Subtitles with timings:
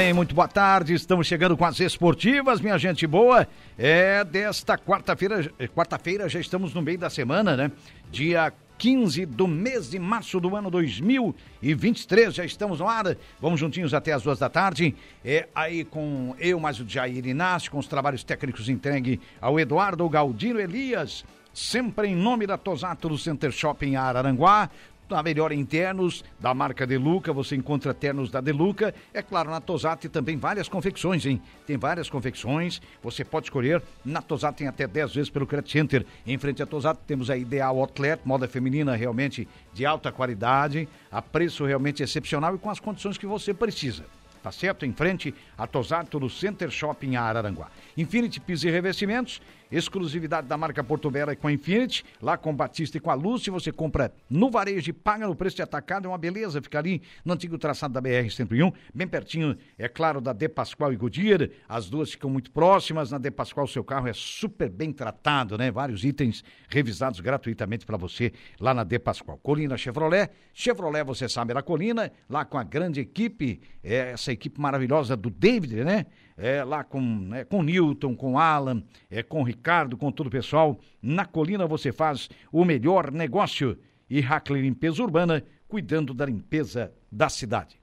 [0.00, 0.94] Bem, muito boa tarde.
[0.94, 3.46] Estamos chegando com as esportivas, minha gente boa.
[3.76, 7.70] É desta quarta-feira, quarta-feira já estamos no meio da semana, né?
[8.10, 12.32] Dia 15 do mês de março do ano 2023.
[12.34, 13.14] Já estamos no ar.
[13.42, 14.96] Vamos juntinhos até as duas da tarde.
[15.22, 20.08] É aí com eu, mais o Jair Inácio, com os trabalhos técnicos entregue ao Eduardo
[20.08, 21.26] Galdino Elias.
[21.52, 24.70] Sempre em nome da Tosato do Center Shopping Araranguá
[25.14, 28.94] a melhor em ternos da marca Deluca, você encontra ternos da Deluca.
[29.12, 31.40] É claro, na Tosat também várias confecções, hein?
[31.66, 33.82] Tem várias confecções, você pode escolher.
[34.04, 36.06] Na Tosat tem até 10 vezes pelo Credit Center.
[36.26, 41.20] Em frente à Tosat temos a Ideal Outlet, moda feminina realmente de alta qualidade, a
[41.20, 44.04] preço realmente excepcional e com as condições que você precisa
[44.42, 44.86] tá certo?
[44.86, 47.68] Em frente a Tosato no Center Shopping Araranguá.
[47.96, 52.96] Infinity Pisos e Revestimentos, exclusividade da marca Porto Bela com a Infinity, lá com Batista
[52.96, 56.08] e com a Lúcia, você compra no varejo e paga no preço de atacado, é
[56.08, 60.48] uma beleza, fica ali no antigo traçado da BR-101, bem pertinho, é claro, da De
[60.48, 64.68] Pascoal e Goodyear, as duas ficam muito próximas, na De Pascoal seu carro é super
[64.68, 65.70] bem tratado, né?
[65.70, 69.38] Vários itens revisados gratuitamente para você lá na De Pascoal.
[69.38, 74.60] Colina Chevrolet, Chevrolet você sabe da Colina, lá com a grande equipe, é, essa equipe
[74.60, 76.06] maravilhosa do David, né?
[76.42, 80.80] É, lá com, né, com Newton, com Alan, é, com Ricardo, com todo o pessoal.
[81.02, 83.76] Na Colina você faz o melhor negócio.
[84.08, 87.78] E Hackler Limpeza Urbana, cuidando da limpeza da cidade.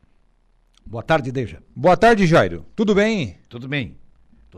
[0.84, 1.62] Boa tarde, Deja.
[1.76, 2.66] Boa tarde, Jairo.
[2.76, 3.38] Tudo bem?
[3.48, 3.96] Tudo bem.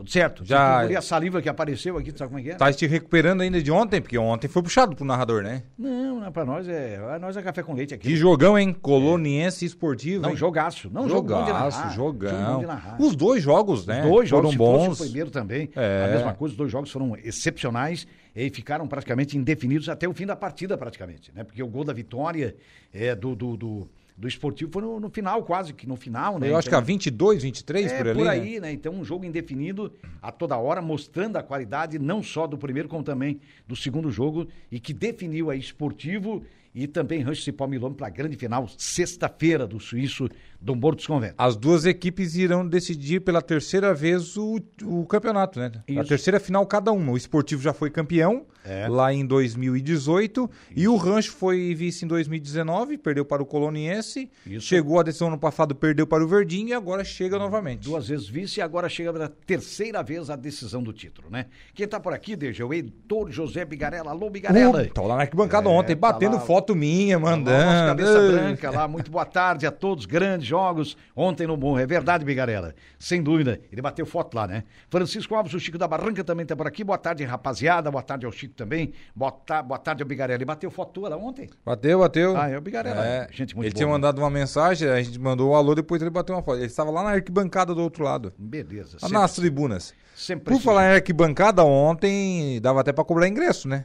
[0.00, 0.44] Tudo certo?
[0.46, 0.86] Já.
[0.86, 2.54] Você a saliva que apareceu aqui, sabe como é que é?
[2.54, 5.62] Tá te recuperando ainda de ontem, porque ontem foi puxado pro narrador, né?
[5.78, 6.94] Não, não é pra nós, é.
[6.94, 8.08] é nós é café com leite aqui.
[8.08, 8.72] Que jogão, hein?
[8.72, 10.22] Coloniense esportivo.
[10.22, 10.36] Não, hein?
[10.36, 10.88] jogaço.
[10.90, 12.64] Não, jogaço, jogão.
[12.98, 14.02] Os dois jogos, né?
[14.04, 15.00] Os dois jogos foram fosse bons.
[15.00, 15.68] o primeiro também.
[15.76, 16.06] É.
[16.06, 20.24] A mesma coisa, os dois jogos foram excepcionais e ficaram praticamente indefinidos até o fim
[20.24, 21.44] da partida, praticamente, né?
[21.44, 22.56] Porque o gol da vitória
[22.90, 23.88] é, do, do, do,
[24.20, 26.50] do esportivo foi no, no final, quase que no final, né?
[26.50, 28.18] Eu acho que Então- a 22, 23 é, por ali.
[28.18, 28.30] por né?
[28.30, 28.70] aí, né?
[28.70, 33.02] Então, um jogo indefinido a toda hora, mostrando a qualidade não só do primeiro, como
[33.02, 36.42] também do segundo jogo, e que definiu aí esportivo
[36.74, 40.28] e também Rancho Cipó Milome para a grande final, sexta-feira, do Suíço
[40.60, 41.36] Dom Bordo dos Conventos.
[41.38, 45.72] As duas equipes irão decidir pela terceira vez o, o campeonato, né?
[45.88, 46.04] A Isso.
[46.08, 47.12] terceira final cada uma.
[47.12, 48.86] O esportivo já foi campeão É.
[48.86, 54.30] lá em 2018 e o Rancho foi vice em 2019, perdeu para o Coloniense.
[54.46, 54.66] Isso.
[54.66, 57.84] Chegou a decisão no passado, perdeu para o Verdinho e agora chega novamente.
[57.84, 61.46] Duas vezes vice e agora chega pela terceira vez a decisão do título, né?
[61.74, 64.10] Quem tá por aqui, desde o Heitor José Bigarella.
[64.10, 64.82] Alô, Bigarella.
[64.82, 66.40] Uh, tava lá na arquibancada É, ontem, tá batendo lá.
[66.40, 67.86] foto minha, Nossa, mandando.
[67.86, 72.24] cabeça branca lá, muito boa tarde a todos, grandes jogos ontem no Bom, é verdade,
[72.24, 74.64] Bigarela, sem dúvida, ele bateu foto lá, né?
[74.88, 78.26] Francisco Alves, o Chico da Barranca também tá por aqui, boa tarde, rapaziada, boa tarde
[78.26, 81.48] ao Chico também, boa, ta- boa tarde ao Bigarela, ele bateu foto tua lá ontem?
[81.64, 82.36] Bateu, bateu.
[82.36, 83.92] Ah, é o Bigarella, É, gente muito Ele boa, tinha né?
[83.92, 86.58] mandado uma mensagem, a gente mandou um alô, depois ele bateu uma foto.
[86.58, 89.94] Ele estava lá na arquibancada do outro lado, Beleza, lá nas tribunas.
[90.14, 93.84] sempre Por falar em arquibancada, ontem dava até pra cobrar ingresso, né?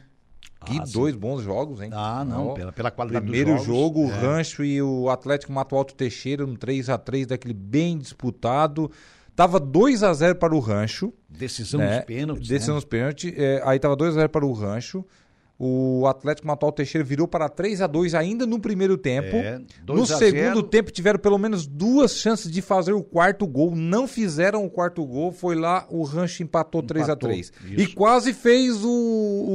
[0.65, 0.93] Que Ah, sim.
[0.93, 1.89] dois bons jogos, hein?
[1.93, 3.81] Ah, não, Ó, pela, pela qualidade Primeiro dos jogos.
[3.81, 4.19] jogo, o é.
[4.19, 8.89] Rancho e o Atlético Mato Alto Teixeira, um 3 a 3 daquele bem disputado.
[9.35, 11.13] Tava 2 a 0 para o Rancho.
[11.29, 11.97] Decisão né?
[11.97, 12.79] dos pênaltis, Decisão né?
[12.81, 13.33] dos pênaltis.
[13.37, 15.05] é, aí tava 2 a 0 para o Rancho.
[15.57, 19.35] O Atlético Mato Alto Teixeira virou para 3 a 2 ainda no primeiro tempo.
[19.37, 20.63] É, no 2 a segundo 0.
[20.63, 23.73] tempo tiveram pelo menos duas chances de fazer o quarto gol.
[23.73, 25.31] Não fizeram o quarto gol.
[25.31, 27.95] Foi lá, o Rancho empatou 3 a 3 E isso.
[27.95, 28.89] quase fez o,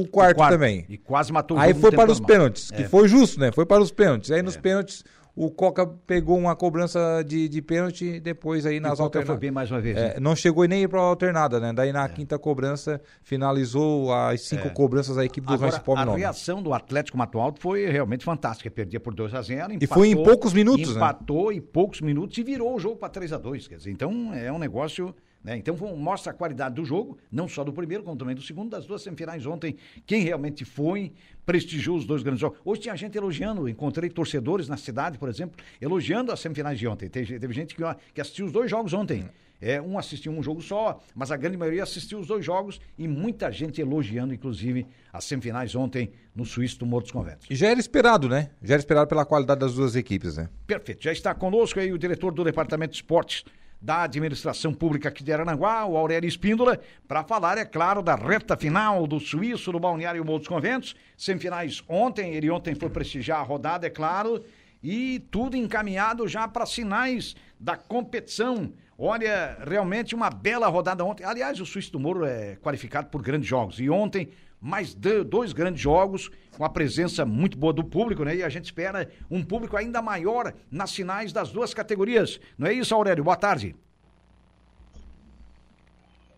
[0.01, 0.53] o quarto, Quarto.
[0.53, 0.85] também.
[0.89, 2.35] E quase matou o Aí foi para os normal.
[2.35, 2.87] pênaltis, que É.
[2.89, 3.51] foi justo, né?
[3.51, 4.31] Foi para os pênaltis.
[4.31, 5.03] Aí nos pênaltis,
[5.35, 9.39] o Coca pegou uma cobrança de, de pênalti, depois aí nas alternadas.
[9.39, 9.95] bem mais uma vez.
[9.95, 10.13] né?
[10.15, 11.71] É, não chegou nem para a alternada, né?
[11.71, 15.79] Daí na quinta cobrança finalizou as cinco cobranças a equipe do É.
[15.79, 18.69] Palme a reação do Atlético Mato Alto foi realmente fantástica.
[18.69, 20.95] Perdia por 2 a 0 E foi em poucos minutos, né?
[20.95, 24.33] Empatou em poucos minutos e virou o jogo para 3 a 2 Quer dizer, então
[24.33, 25.13] é um negócio
[25.43, 25.57] Né?
[25.57, 28.85] Então mostra a qualidade do jogo, não só do primeiro, como também do segundo, das
[28.85, 29.75] duas semifinais ontem.
[30.05, 31.11] Quem realmente foi,
[31.45, 32.59] prestigiou os dois grandes jogos.
[32.63, 37.09] Hoje tinha gente elogiando, encontrei torcedores na cidade, por exemplo, elogiando as semifinais de ontem.
[37.09, 37.83] Teve, teve gente que,
[38.13, 39.25] que assistiu os dois jogos ontem.
[39.61, 43.07] É, um assistiu um jogo só, mas a grande maioria assistiu os dois jogos e
[43.07, 47.45] muita gente elogiando, inclusive, as semifinais ontem no Suíço do Morro dos Conventos.
[47.47, 48.49] E já era esperado, né?
[48.63, 50.49] Já era esperado pela qualidade das duas equipes, né?
[50.65, 51.03] Perfeito.
[51.03, 53.45] Já está conosco aí o diretor do Departamento de Esportes
[53.81, 58.55] da Administração Pública aqui de Aranaguá, o Aurélio Espíndola, para falar, é claro, da reta
[58.55, 60.95] final do Suíço no Balneário Morro dos Conventos.
[61.17, 64.43] Semifinais ontem, ele ontem foi prestigiar a rodada, é claro,
[64.83, 68.71] e tudo encaminhado já para sinais da competição.
[68.97, 71.23] Olha, realmente uma bela rodada ontem.
[71.23, 73.79] Aliás, o Suíço do Moro é qualificado por grandes jogos.
[73.79, 74.29] E ontem,
[74.61, 78.35] mais dois grandes jogos, com a presença muito boa do público, né?
[78.35, 82.39] E a gente espera um público ainda maior nas finais das duas categorias.
[82.57, 83.23] Não é isso, Aurélio?
[83.23, 83.75] Boa tarde.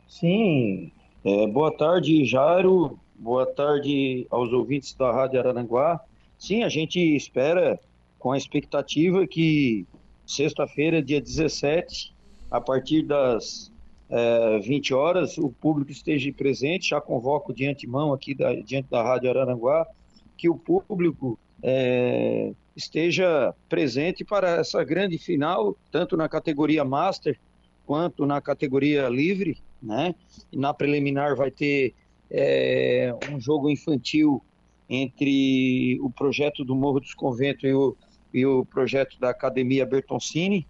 [0.07, 0.91] Sim.
[1.25, 2.97] É, boa tarde, Jairo.
[3.15, 5.99] Boa tarde aos ouvintes da Rádio Araranguá.
[6.37, 7.79] Sim, a gente espera
[8.19, 9.85] com a expectativa que
[10.25, 12.13] sexta-feira, dia 17,
[12.49, 13.71] a partir das
[14.15, 16.89] é, 20 horas, o público esteja presente.
[16.89, 19.88] Já convoco de antemão aqui da, diante da Rádio Araranguá
[20.38, 27.39] que o público é, esteja presente para essa grande final, tanto na categoria Master
[27.86, 30.13] quanto na categoria Livre, né?
[30.51, 31.94] E na preliminar vai ter
[32.30, 34.42] é, um jogo infantil
[34.89, 37.95] entre o projeto do Morro dos Conventos e o
[38.33, 40.68] e o projeto da Academia Bertoncini,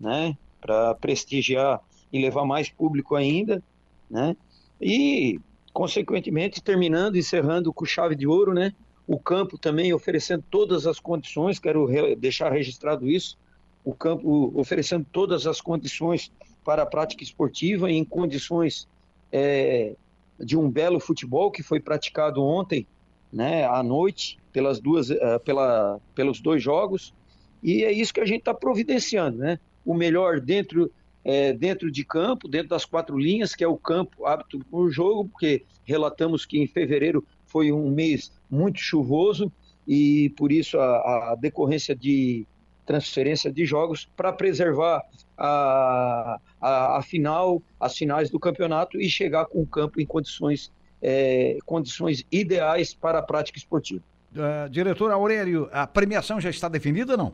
[0.00, 1.80] né, para prestigiar
[2.14, 3.60] e levar mais público ainda,
[4.08, 4.36] né,
[4.80, 5.40] e
[5.72, 8.72] consequentemente terminando, encerrando com chave de ouro, né,
[9.04, 13.36] o campo também oferecendo todas as condições, quero re deixar registrado isso,
[13.84, 16.30] o campo oferecendo todas as condições
[16.64, 18.88] para a prática esportiva em condições
[19.32, 19.96] é,
[20.38, 22.86] de um belo futebol que foi praticado ontem,
[23.32, 27.12] né, à noite, pelas duas, uh, pela, pelos dois jogos,
[27.60, 29.58] e é isso que a gente está providenciando, né?
[29.84, 30.92] O melhor dentro,
[31.24, 35.28] é, dentro de campo, dentro das quatro linhas, que é o campo para o jogo,
[35.28, 39.50] porque relatamos que em fevereiro foi um mês muito chuvoso
[39.86, 42.46] e por isso a, a decorrência de
[42.84, 45.02] transferência de jogos para preservar
[45.38, 50.70] a, a, a, final, as finais do campeonato e chegar com o campo em condições,
[51.00, 54.02] é, condições ideais para a prática esportiva.
[54.32, 57.32] Uh, diretor Aurélio, a premiação já está definida não?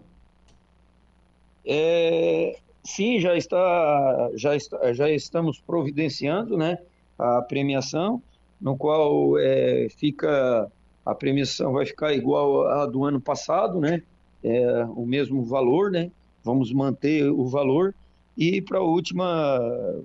[1.64, 6.78] É, sim, já está, já está, já estamos providenciando, né,
[7.18, 8.22] a premiação,
[8.60, 10.70] no qual é, fica
[11.04, 14.02] a premiação vai ficar igual à do ano passado, né,
[14.42, 16.10] é, o mesmo valor, né,
[16.44, 17.94] vamos manter o valor.
[18.36, 19.58] E para última,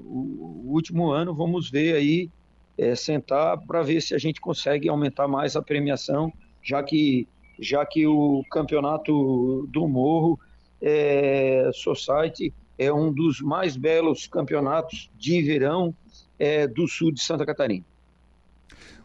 [0.04, 2.30] o, o último ano vamos ver aí
[2.78, 7.28] é, sentar para ver se a gente consegue aumentar mais a premiação já que,
[7.60, 10.39] já que o campeonato do Morro
[10.81, 15.95] é, Society é um dos mais belos campeonatos de verão
[16.38, 17.86] é, do sul de Santa Catarina.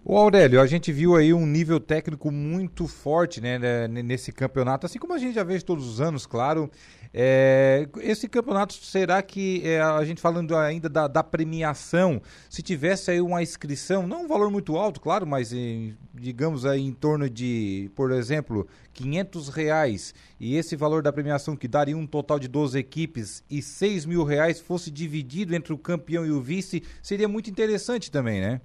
[0.03, 4.87] O Aurélio, a gente viu aí um nível técnico muito forte né, né, nesse campeonato,
[4.87, 6.71] assim como a gente já vê todos os anos, claro.
[7.13, 13.11] É, esse campeonato, será que é, a gente falando ainda da, da, premiação, se tivesse
[13.11, 17.29] aí uma inscrição, não um valor muito alto, claro, mas em, digamos aí em torno
[17.29, 22.49] de, por exemplo, 500 reais e esse valor da premiação que daria um total de
[22.49, 27.29] 12 equipes e 6 mil reais fosse dividido entre o campeão e o vice, seria
[27.29, 28.63] muito interessante também, né?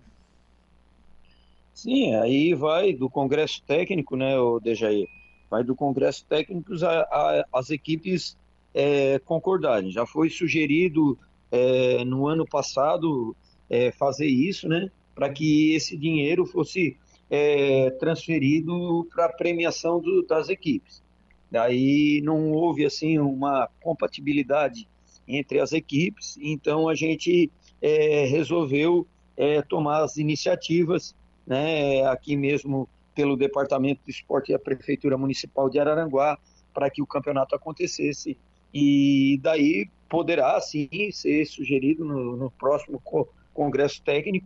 [1.75, 5.09] Sim, aí vai do Congresso Técnico, né, o Dejaí?
[5.49, 8.37] Vai do Congresso Técnico a, a, as equipes
[8.73, 9.91] é, concordarem.
[9.91, 11.19] Já foi sugerido
[11.51, 13.35] é, no ano passado
[13.69, 16.95] é, fazer isso, né, para que esse dinheiro fosse
[17.29, 21.03] é, transferido para a premiação do, das equipes.
[21.51, 24.87] Daí não houve assim uma compatibilidade
[25.27, 27.51] entre as equipes, então a gente
[27.81, 29.05] é, resolveu
[29.35, 31.13] é, tomar as iniciativas
[31.45, 36.37] né, aqui mesmo pelo Departamento de Esporte e a Prefeitura Municipal de Araranguá,
[36.73, 38.37] para que o campeonato acontecesse.
[38.73, 44.45] E daí poderá, sim, ser sugerido no, no próximo co congresso técnico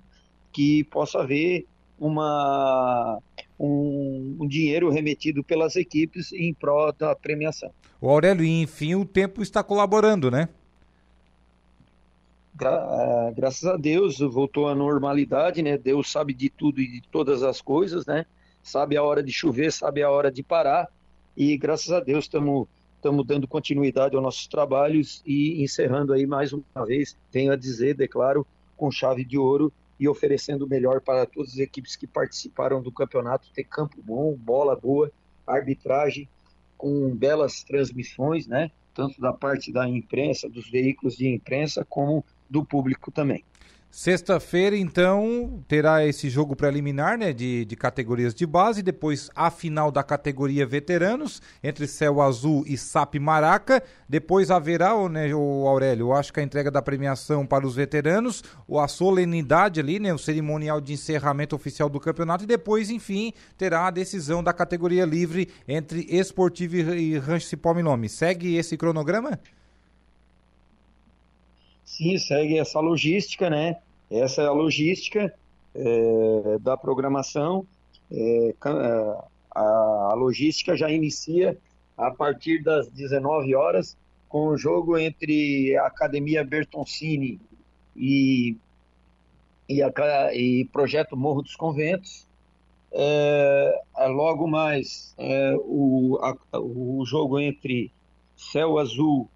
[0.52, 1.66] que possa haver
[2.00, 3.20] uma,
[3.60, 7.72] um, um, dinheiro remetido pelas equipes em prol da premiação.
[8.00, 10.48] O Aurélio, enfim, o tempo está colaborando, né?
[12.60, 15.78] Gra é, graças a Deus voltou à normalidade, né?
[15.78, 18.26] Deus sabe de tudo e de todas as coisas, né?
[18.62, 20.90] Sabe a hora de chover, sabe a hora de parar.
[21.38, 26.52] E graças a Deus estamos estamos dando continuidade aos nossos trabalhos e encerrando aí mais
[26.52, 31.26] uma vez, tenho a dizer, declaro, com chave de ouro e oferecendo o melhor para
[31.26, 35.10] todas as equipes que participaram do campeonato, ter campo bom, bola boa,
[35.48, 36.28] arbitragem
[36.78, 38.70] com belas transmissões, né?
[38.94, 43.44] Tanto da parte da imprensa, dos veículos de imprensa, como do público também.
[43.92, 49.92] Sexta-feira, então, terá esse jogo preliminar né, de, de categorias de base, depois a final
[49.92, 53.82] da categoria veteranos, entre Céu Azul e SAP Maraca.
[54.08, 58.44] Depois haverá, né, o Aurélio, eu acho que a entrega da premiação para os veteranos,
[58.80, 63.88] a solenidade ali, né, o cerimonial de encerramento oficial do campeonato, e depois, enfim, terá
[63.88, 68.08] a decisão da categoria livre entre Esportivo e Rancho Cipó Nome.
[68.08, 69.40] Segue esse cronograma?
[71.90, 73.78] Sim, segue essa logística, né?
[74.12, 75.34] Essa é a logística
[75.74, 77.66] é, da programação.
[78.12, 81.58] É, a, a logística já inicia
[81.98, 83.98] a partir das 19 horas
[84.30, 87.42] com o jogo entre a Academia Bertoncini
[87.98, 88.56] e,
[89.68, 89.92] e, a,
[90.32, 92.28] e Projeto Morro dos Conventos.
[92.92, 97.92] É, é logo mais é, o, a, o jogo entre
[98.38, 99.28] Céu Azul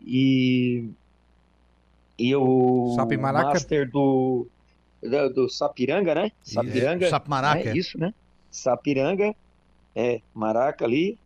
[0.00, 0.88] e
[2.18, 4.48] e o Master do,
[5.00, 6.32] do, do, Sapiranga, né?
[6.42, 7.06] Sapiranga.
[7.06, 7.70] É, Sapmaraca.
[7.70, 8.12] É isso, né?
[8.50, 9.34] Sapiranga,
[9.94, 11.16] é, Maraca ali.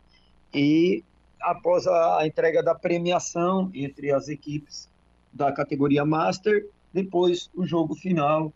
[0.53, 1.03] E
[1.41, 4.87] após a, a, entrega da premiação entre as equipes
[5.31, 8.53] da categoria Master, depois o jogo final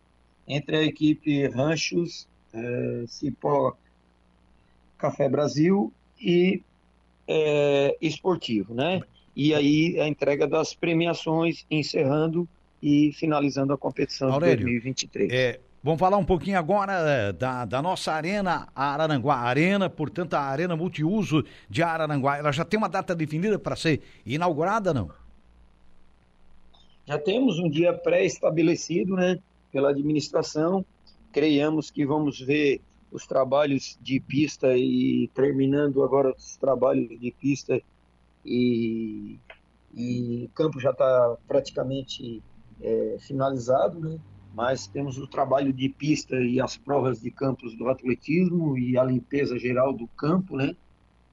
[0.48, 3.75] entre a equipe Ranchos, é, Cipó
[4.98, 6.62] Café Brasil e
[7.27, 9.01] é, Esportivo, né?
[9.38, 12.50] E aí a entrega das premiações, encerrando
[12.82, 15.32] e finalizando a competição Aurélio, de 2023.
[15.32, 19.36] É, vamos falar um pouquinho agora é, da, da nossa arena Araranguá.
[19.36, 22.39] Arena, portanto, a arena multiuso de Araranguá.
[22.39, 25.12] Ela já tem uma data definida para ser inaugurada, não?
[27.06, 29.38] Já temos um dia pré-estabelecido, né,
[29.72, 30.84] pela administração.
[31.32, 37.79] Creiamos que vamos ver os trabalhos de pista e terminando agora os trabalhos de pista
[38.47, 39.39] e,
[39.93, 42.41] e o campo já está praticamente
[42.81, 44.17] é, finalizado, né?
[44.55, 49.03] mas temos o trabalho de pista e as provas de campos do atletismo e a
[49.03, 50.75] limpeza geral do campo, né?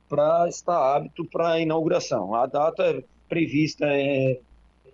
[0.08, 2.34] para estar apto para a inauguração.
[2.34, 4.40] A data prevista é,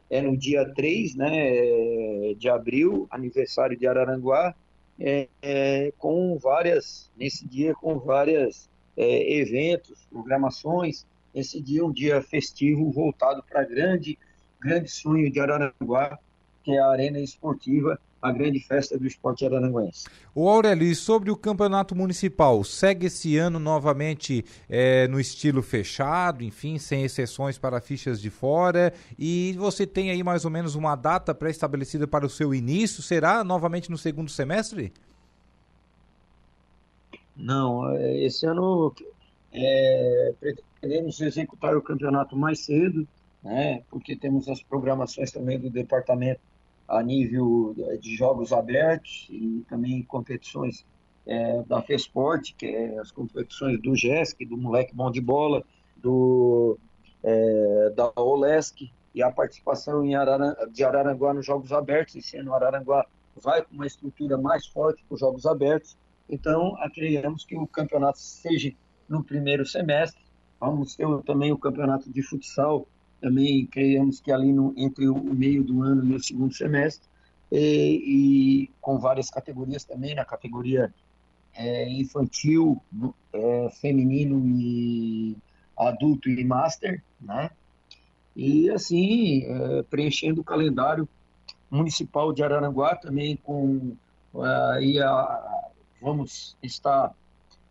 [0.09, 4.55] é no dia 3 né, de abril, aniversário de Araranguá,
[4.99, 12.23] é, é, com várias, nesse dia, com várias é, eventos, programações, esse dia um dia
[12.23, 14.19] festivo voltado para grande
[14.61, 16.19] grande sonho de Araranguá,
[16.63, 20.07] que é a arena esportiva, a grande festa do esporte araranguense.
[20.35, 26.45] O Aurélio, e sobre o campeonato municipal, segue esse ano novamente é, no estilo fechado,
[26.45, 30.95] enfim, sem exceções para fichas de fora, e você tem aí mais ou menos uma
[30.95, 34.93] data pré-estabelecida para o seu início, será novamente no segundo semestre?
[37.35, 38.95] Não, é, esse ano
[39.53, 43.07] é, pretendemos executar o campeonato mais cedo,
[43.43, 46.41] né, porque temos as programações também do departamento
[46.87, 50.85] a nível de jogos abertos e também competições
[51.27, 55.65] é, da FESPORT, que é as competições do GESC, do Moleque Bom de Bola,
[55.97, 56.77] do,
[57.23, 60.15] é, da OLESC e a participação em
[60.73, 62.17] de Araranguá nos Jogos Abertos.
[62.17, 65.97] Esse ano Araranguá vai com uma estrutura mais forte para os Jogos Abertos,
[66.29, 68.73] então acreditamos que o campeonato seja
[69.11, 70.23] no primeiro semestre.
[70.61, 72.87] Vamos ter também o campeonato de futsal,
[73.21, 77.07] também criamos que ali no, entre o meio do ano e o segundo semestre,
[77.51, 80.95] e, e com várias categorias também, na categoria
[81.55, 82.81] é, infantil,
[83.33, 85.37] é, feminino e
[85.77, 87.51] adulto e master, né?
[88.37, 91.09] E assim, é, preenchendo o calendário
[91.69, 93.97] municipal de Araranguá também com
[94.73, 97.13] aí a, vamos estar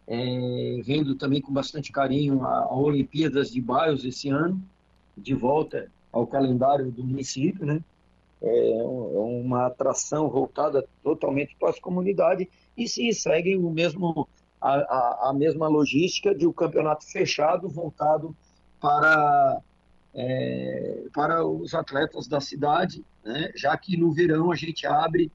[0.10, 4.60] é, vendo também com bastante carinho a, a Olimpíadas de Bairros esse ano,
[5.16, 7.80] de volta ao calendário do município, né?
[8.42, 14.28] É, é uma atração voltada totalmente para as comunidades e sim segue o mesmo
[14.62, 18.36] a, a, a mesma logística de um campeonato fechado voltado
[18.80, 19.62] para
[20.16, 23.52] é, para os atletas da cidade, né?
[23.56, 25.32] já que no verão a gente abre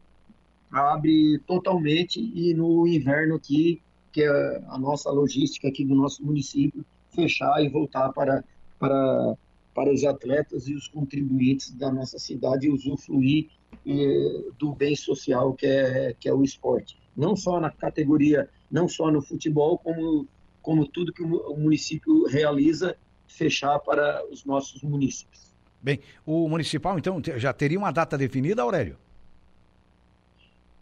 [0.72, 3.80] abre totalmente e no inverno aqui
[4.14, 8.44] que é a nossa logística aqui do nosso município, fechar e voltar para,
[8.78, 9.34] para,
[9.74, 13.48] para os atletas e os contribuintes da nossa cidade usufruir
[13.84, 16.96] eh, do bem social que é, que é o esporte.
[17.16, 20.28] Não só na categoria, não só no futebol, como,
[20.62, 25.52] como tudo que o município realiza fechar para os nossos municípios.
[25.82, 28.96] Bem, o municipal, então, já teria uma data definida, Aurélio?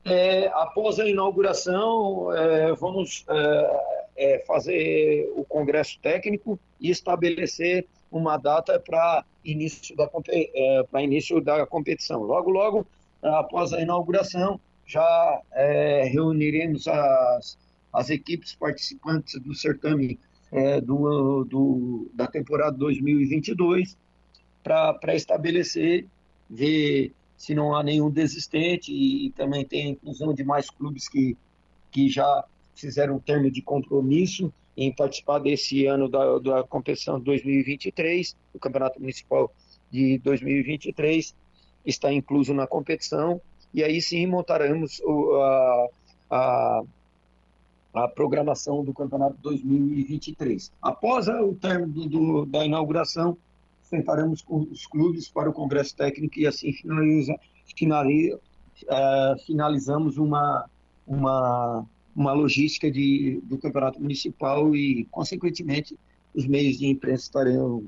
[0.04, 3.80] É, após a inauguração, é, vamos é,
[4.16, 11.64] é fazer o congresso técnico e estabelecer uma data para início, da, é, início da
[11.66, 12.22] competição.
[12.22, 12.86] Logo, logo,
[13.22, 17.56] após a inauguração, já é, reuniremos as,
[17.92, 20.18] as equipes participantes do certame
[20.84, 23.96] do, do, da temporada 2022
[24.62, 26.06] para estabelecer,
[26.50, 27.10] ver
[27.42, 31.36] se não há nenhum desistente e, e, também tem a inclusão de mais clubes que,
[31.90, 38.36] que já fizeram um termo de compromisso em participar desse ano da, da competição 2023,
[38.54, 39.52] o Campeonato Municipal
[39.90, 41.34] de 2023
[41.84, 43.40] está incluso na competição
[43.74, 45.88] e aí sim montaremos o, a,
[46.30, 46.82] a,
[47.92, 50.70] a programação do Campeonato 2023.
[50.80, 53.36] Após o término do, da inauguração,
[53.92, 57.34] sentaremos com os clubes para o congresso técnico e assim finaliza,
[57.76, 58.36] finaliza,
[58.84, 60.64] uh, finalizamos uma,
[61.06, 61.84] uma,
[62.16, 65.98] uma logística de, do campeonato municipal e, consequentemente,
[66.34, 67.84] os meios de imprensa estarão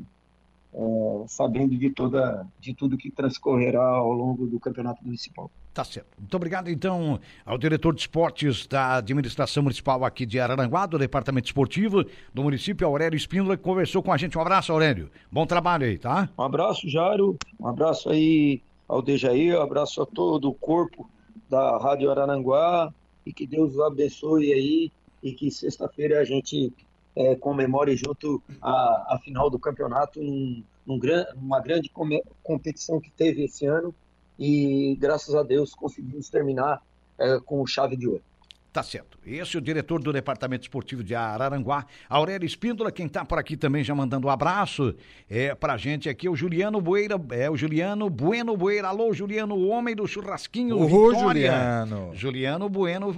[0.75, 5.51] uh, sabendo de, toda, de tudo que transcorrerá ao longo do campeonato municipal.
[5.73, 6.09] Tá certo.
[6.19, 11.47] Muito obrigado, então, ao diretor de esportes da administração municipal aqui de Araranguá, do departamento
[11.47, 14.37] esportivo do município, Aurélio Espíndola, que conversou com a gente.
[14.39, 15.11] Um abraço, Aurélio.
[15.33, 16.29] Bom trabalho aí, tá?
[16.39, 17.37] Um abraço, Jairo.
[17.59, 21.09] Um abraço aí ao Dejaí, um abraço a todo o corpo
[21.49, 22.93] da Rádio Araranguá
[23.27, 26.73] e que Deus os abençoe aí e que sexta-feira a gente
[27.17, 31.01] é, comemore junto a, a final do campeonato num, num,
[31.37, 31.91] numa grande
[32.43, 33.95] competição que teve esse ano
[34.39, 36.83] e graças a Deus conseguimos terminar
[37.19, 38.23] é, com chave de ouro.
[38.75, 39.17] Tá certo.
[39.25, 43.57] Esse é o diretor do Departamento Esportivo de Araranguá, Aurélio Espíndola, quem tá por aqui
[43.57, 44.97] também já mandando um abraço
[45.31, 48.89] é pra gente aqui, o Juliano Bueira, é o Juliano Bueno Bueira.
[48.89, 51.53] Alô, Juliano, o homem do churrasquinho Uhul, Vitória.
[51.53, 52.11] Juliano.
[52.15, 53.13] Juliano Bueno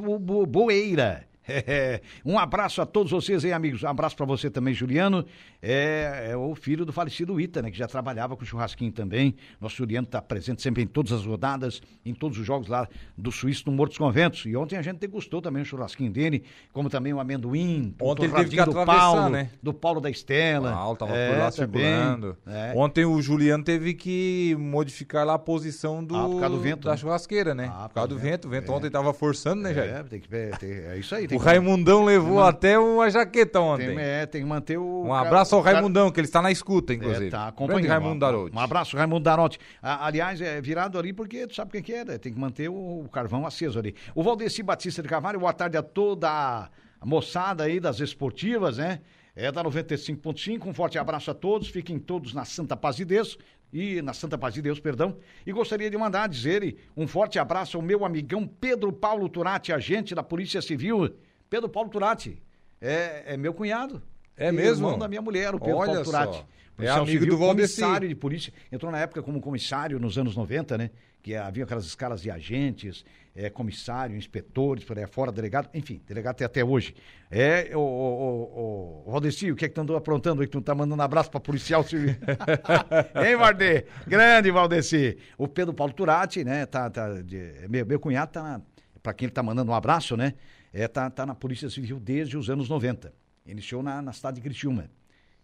[0.47, 1.27] Bueira.
[1.49, 3.83] É, um abraço a todos vocês aí, amigos.
[3.83, 5.25] Um abraço para você também, Juliano.
[5.63, 7.71] É, é, o filho do falecido Ita, né?
[7.71, 9.35] Que já trabalhava com churrasquinho também.
[9.61, 13.31] Nosso Juliano está presente sempre em todas as rodadas, em todos os jogos lá do
[13.31, 14.45] Suíço no Mortos Conventos.
[14.47, 17.95] E ontem a gente degustou também o churrasquinho dele, como também o amendoim.
[18.01, 19.51] Ontem ele teve que do Paulo, né?
[19.63, 20.73] Do Paulo da Estela.
[20.73, 22.37] Paulo tava é, por lá circulando.
[22.47, 22.73] É.
[22.75, 26.93] Ontem o Juliano teve que modificar lá a posição do, ah, por do vento, da
[26.93, 26.97] né?
[26.97, 27.71] churrasqueira, né?
[27.73, 28.47] Ah, por causa do vento.
[28.47, 29.95] O vento ontem tava forçando, né, Jair?
[29.95, 31.27] É, tem que, é isso aí.
[31.37, 33.89] o Raimundão levou até uma jaqueta ontem.
[33.89, 35.05] Tem, é, tem que manter o.
[35.05, 37.29] Um abraço ao Raimundão, que ele está na escuta, inclusive.
[37.29, 37.87] É, tá acompanhando.
[37.87, 38.57] Raimundo Darotti.
[38.57, 39.59] Um abraço, Raimundo Darotti.
[39.83, 42.19] aliás, é virado ali porque tu sabe o que, é, né?
[42.19, 43.95] Tem que manter o, o, carvão aceso ali.
[44.15, 49.01] O Valdeci Batista de Carvalho, boa tarde a toda a moçada aí das esportivas, né?
[49.35, 53.37] É da 95.5, um forte abraço a todos, fiquem todos na Santa Paz de Deus
[53.73, 55.19] e na Santa Paz de Deus, perdão.
[55.47, 60.15] E gostaria de mandar dizer um forte abraço ao meu amigão Pedro Paulo Turati, agente
[60.15, 61.15] da Polícia Civil.
[61.49, 62.43] Pedro Paulo Turati,
[62.81, 64.03] é, é meu cunhado.
[64.37, 64.87] É mesmo?
[64.87, 66.37] Irmão da minha mulher, o Pedro Olha Paulo Turati.
[66.37, 66.47] Só.
[66.79, 67.81] É amigo civil, do Valdeci.
[67.81, 68.53] comissário de polícia.
[68.71, 70.91] Entrou na época como comissário nos anos 90, né?
[71.23, 73.05] Que havia aquelas escalas de agentes,
[73.35, 76.95] é, comissário, inspetores, por aí fora, delegado, enfim, delegado tem até hoje.
[77.31, 80.53] É, o, o, o, o Valdeci, o que é que tu andou aprontando aí que
[80.53, 82.15] tu tá mandando abraço pra policial civil?
[83.27, 83.87] hein, Vardê?
[84.07, 85.17] Grande Valdeci.
[85.39, 86.67] O Pedro Paulo Turati, né?
[86.67, 88.61] Tá, tá, de, meu, meu cunhado tá, na,
[89.03, 90.35] pra quem ele tá mandando um abraço, né?
[90.79, 93.11] É, tá, tá na Polícia Civil desde os anos 90.
[93.47, 94.91] Iniciou na, na cidade de Criciúma.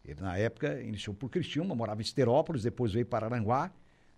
[0.05, 3.73] Ele, na época, iniciou por Criciúma, morava em Esterópolis, depois veio para Aranguá,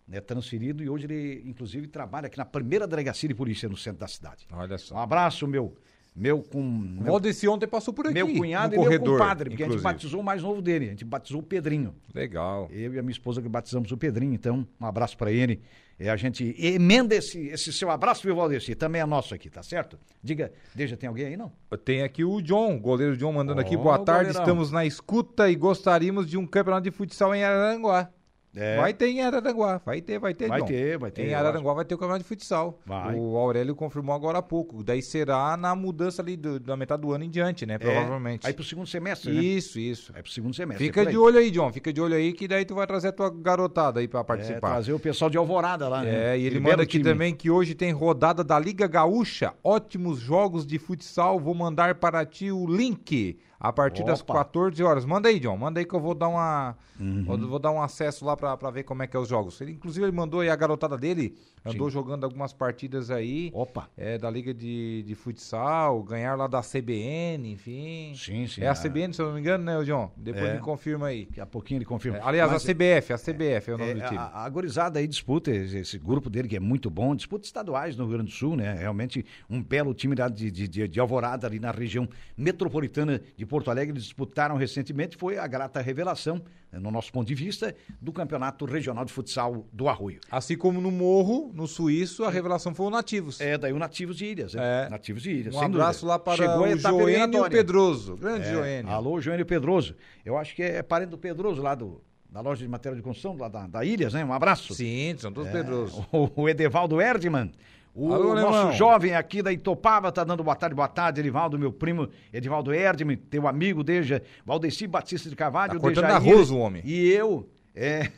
[0.09, 4.01] né, transferido, e hoje ele, inclusive, trabalha aqui na primeira delegacia de polícia no centro
[4.01, 4.45] da cidade.
[4.51, 4.97] Olha só.
[4.97, 5.77] Um abraço, meu.
[6.15, 6.61] Meu com.
[7.01, 8.15] O Valdeci ontem passou por aqui.
[8.15, 9.87] Meu cunhado e corredor, meu compadre, porque inclusive.
[9.87, 10.87] a gente batizou o mais novo dele.
[10.87, 11.93] A gente batizou o Pedrinho.
[12.15, 12.69] Legal.
[12.71, 14.33] Eu e a minha esposa que batizamos o Pedrinho.
[14.33, 15.61] Então, um abraço para ele.
[15.99, 18.75] É, a gente emenda esse, esse seu abraço, viu, Valdeci?
[18.75, 19.99] Também é nosso aqui, tá certo?
[20.23, 21.53] Diga, deixa, tem alguém aí, não?
[21.85, 23.77] Tem aqui o John, goleiro John, mandando oh, aqui.
[23.77, 28.11] Boa tarde, estamos na escuta e gostaríamos de um campeonato de futsal em Aranguá.
[28.57, 28.77] É.
[28.77, 30.49] Vai ter em Araranguá, vai ter, vai ter.
[30.49, 30.67] Vai John.
[30.67, 31.27] ter, vai ter.
[31.27, 32.81] Em Araranguá vai ter o campeonato de futsal.
[32.87, 33.15] Vai.
[33.15, 34.83] O Aurélio confirmou agora há pouco.
[34.83, 37.75] Daí será na mudança ali do, da metade do ano em diante, né?
[37.75, 37.79] É.
[37.79, 38.47] Provavelmente.
[38.47, 39.43] Aí pro segundo semestre, né?
[39.43, 40.13] Isso, isso.
[40.15, 40.87] Aí pro segundo semestre.
[40.87, 41.73] Fica de olho aí, John.
[41.73, 44.25] Fica de olho aí que daí tu vai trazer a tua garotada aí pra é,
[44.25, 44.69] participar.
[44.69, 46.35] É, trazer o pessoal de Alvorada lá, né?
[46.35, 47.05] É, e ele manda aqui time.
[47.05, 49.53] também que hoje tem rodada da Liga Gaúcha.
[49.65, 51.41] Ótimos jogos de futsal.
[51.41, 53.39] Vou mandar para ti o link.
[53.65, 54.35] A partir das Opa.
[54.35, 55.05] 14 horas.
[55.05, 55.57] Manda aí, John.
[55.57, 56.77] Manda aí que eu vou dar uma.
[57.01, 57.25] Uhum.
[57.25, 59.61] Vou, vou dar um acesso lá pra, pra ver como é que é os jogos.
[59.61, 63.51] Ele, inclusive, ele mandou aí a garotada dele, andou jogando algumas partidas aí.
[63.53, 63.89] Opa.
[63.97, 68.13] É, da Liga de, de Futsal, ganhar lá da CBN, enfim.
[68.15, 68.63] Sim, sim.
[68.63, 70.13] É a Ah, CBN, se eu não me engano, né, John?
[70.17, 70.55] Depois É.
[70.55, 71.25] me confirma aí.
[71.27, 72.19] Daqui a pouquinho ele confirma.
[72.19, 74.19] É, aliás, Mas, a CBF, a CBF é, o nome é, do time.
[74.19, 77.97] a, a gurizada aí disputa esse, esse grupo dele que é muito bom, disputa estaduais
[77.97, 78.75] no Rio Grande do Sul, né?
[78.75, 83.71] Realmente um belo time de, de, de, de Alvorada ali na região metropolitana de Porto
[83.71, 83.97] Alegre.
[83.97, 89.05] Disputaram recentemente, foi a grata revelação, né, no nosso ponto de vista, do Campeonato Regional
[89.05, 90.19] de Futsal do Arroio.
[90.29, 93.41] Assim como no Morro, no Suíço, a revelação foi o Nativos.
[93.41, 94.87] É, daí o Nativos de Ilhas, né?
[94.87, 94.89] É.
[94.91, 96.09] Nativos de Ilhas, um abraço dúvida.
[96.09, 97.49] lá para Chegou o Joênio.
[97.49, 98.17] Pedroso.
[98.17, 98.91] Grande É, Joênio.
[98.91, 99.95] Alô, Joênio Pedroso.
[100.25, 103.37] Eu acho que é parente do Pedroso lá do, da loja de matéria de construção,
[103.37, 104.25] lá da, da Ilhas, né?
[104.25, 104.75] Um abraço.
[104.75, 106.05] Sim, são todos É, Pedroso.
[106.11, 107.53] O, o Edevaldo Erdmann.
[107.95, 111.73] O Alô, nosso jovem aqui da Itopava tá dando boa tarde, boa tarde, Edivaldo, meu
[111.73, 116.59] primo Edivaldo Erdmann, teu amigo desde Valdeci Batista de Carvalho, Tá cortando Dejair, arroz o
[116.59, 116.83] homem.
[116.85, 118.11] E eu é,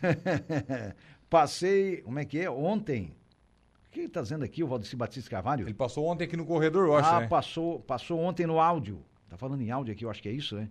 [1.28, 2.50] passei, como é que é?
[2.50, 3.14] Ontem.
[3.86, 5.66] O que ele tá dizendo aqui, o Valdeci Batista de Carvalho?
[5.66, 7.26] Ele passou ontem aqui no corredor, eu acho, ah, né?
[7.26, 9.04] passou, passou ontem no áudio.
[9.28, 10.70] Tá falando em áudio aqui, eu acho que é isso, né?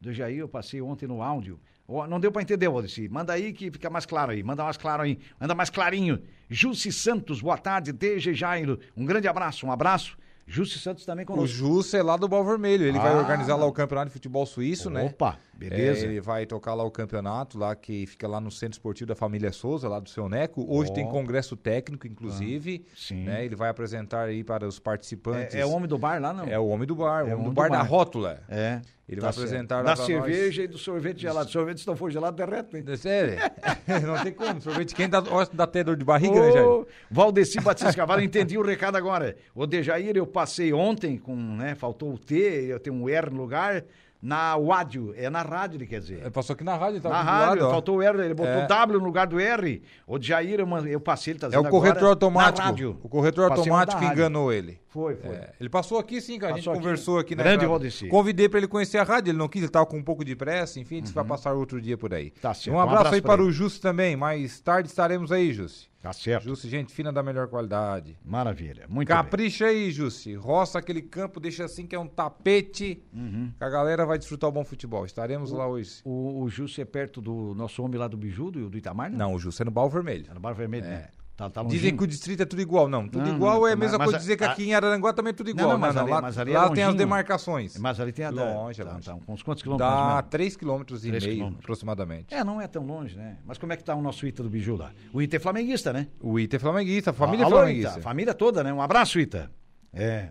[0.00, 1.60] Do Jair, eu passei ontem no áudio.
[1.88, 3.08] Não deu pra entender, Valdeci.
[3.08, 4.42] Manda aí que fica mais claro aí.
[4.42, 5.18] Manda mais claro aí.
[5.40, 6.22] Manda mais clarinho.
[6.48, 7.92] Jussi Santos, boa tarde.
[7.92, 8.78] DG Jairo.
[8.96, 10.16] Um grande abraço, um abraço.
[10.46, 11.54] Jussi Santos também O conosco.
[11.56, 12.84] Jussa é lá do Bal Vermelho.
[12.84, 13.16] Ele vai Ah.
[13.18, 15.04] organizar lá o campeonato de futebol suíço, né?
[15.04, 16.06] Opa, beleza.
[16.06, 19.14] É, ele vai tocar lá o campeonato, lá que fica lá no Centro Esportivo da
[19.14, 20.64] Família Souza, lá do seu Neco.
[20.68, 20.94] Hoje Ó.
[20.94, 22.84] tem congresso técnico, inclusive.
[22.96, 23.24] sim.
[23.24, 23.44] né?
[23.44, 25.54] Ele vai apresentar aí para os participantes.
[25.54, 26.44] É, é o homem do bar lá, não?
[26.46, 27.84] É o homem do bar, É o homem do do bar da bar.
[27.88, 28.40] rótula.
[28.48, 28.80] É.
[29.08, 29.46] Ele tá vai certo.
[29.46, 31.50] apresentar lá Da cerveja e do sorvete gelado.
[31.50, 32.76] Sorvete, se não for gelado, derrete.
[32.78, 32.96] hein?
[32.96, 33.36] Sério?
[34.06, 34.58] Não tem como.
[34.60, 36.66] Sorvete quente dá, dá até dor de barriga, né, Jair?
[36.66, 39.36] Ô, Valdeci Batista Cavalo, entendi o recado agora.
[39.54, 42.34] O Dejair, eu passei ontem com, né, faltou o T,
[42.68, 43.84] eu tenho um R no lugar,
[44.22, 46.20] na Wádio, é na rádio, ele quer dizer.
[46.20, 47.70] Ele Passou aqui na rádio, tava Na aqui do rádio, lado, ó.
[47.72, 48.66] faltou o R, ele botou É.
[48.68, 49.82] W no lugar do R.
[50.06, 52.58] O Jair, eu, passei, ele tá É dizendo o corretor agora, automático.
[52.60, 52.98] Na rádio.
[53.02, 54.20] O corretor automático na rádio.
[54.20, 54.78] enganou ele.
[54.86, 55.34] Foi, foi.
[55.34, 56.52] É, ele passou aqui sim, cara.
[56.52, 56.78] A gente aqui.
[56.78, 57.70] conversou aqui na Grande entrada.
[57.70, 58.06] Valdeci.
[58.08, 60.36] Convidei pra ele conhecer a rádio, ele não quis, ele tava com um pouco de
[60.36, 62.26] pressa, enfim, disse que vai passar outro dia por aí.
[62.26, 62.32] Uhum.
[62.40, 62.70] Tá certo.
[62.70, 63.50] Um Um abraço, abraço aí para ele.
[63.50, 64.14] o Jussi também.
[64.14, 65.90] Mais tarde estaremos aí, Jussi.
[66.02, 66.42] Tá certo.
[66.42, 68.18] Jussi, gente fina da melhor qualidade.
[68.24, 68.86] Maravilha.
[68.88, 69.16] Muito bem.
[69.16, 70.34] Capricha aí, Jussi.
[70.34, 73.00] Roça aquele campo, deixa assim que é um tapete.
[73.14, 73.52] Uhum.
[73.56, 75.06] Que a galera vai desfrutar o bom futebol.
[75.06, 76.00] Estaremos lá hoje.
[76.04, 79.16] O, o Jussi é perto do nosso homem lá do Biju, do, do Itamar, né?
[79.16, 80.26] Não, o Jussi é no Bal Vermelho.
[80.28, 81.08] É no Bar Vermelho, né?
[81.34, 82.88] Tá, tá Dizem que o distrito é tudo igual.
[82.88, 84.64] Não, tudo Não, igual não, é a mesma mas- coisa mas dizer que a- aqui
[84.64, 85.70] em Araranguá também é tudo igual.
[85.70, 87.76] não, mas não, ali- lá, mas ali é lá tem as demarcações.
[87.78, 88.30] Mas ali tem a...
[88.30, 89.06] da- Longe, tá, longe.
[89.06, 89.90] tá, uns quantos quilômetros?
[89.90, 90.24] Dá menos?
[90.30, 91.58] 3 km e meio, quilômetros.
[91.64, 92.34] aproximadamente.
[92.34, 93.38] É, não é tão longe, né?
[93.46, 94.92] Mas como é que tá o nosso Ita do Biju lá?
[95.12, 96.06] O Ita é flamenguista, né?
[96.20, 97.92] O Ita é flamenguista, a família é Alô, flamenguista.
[97.94, 98.72] Ita, família toda, né?
[98.72, 99.50] Um abraço, Ita.
[99.92, 100.28] É.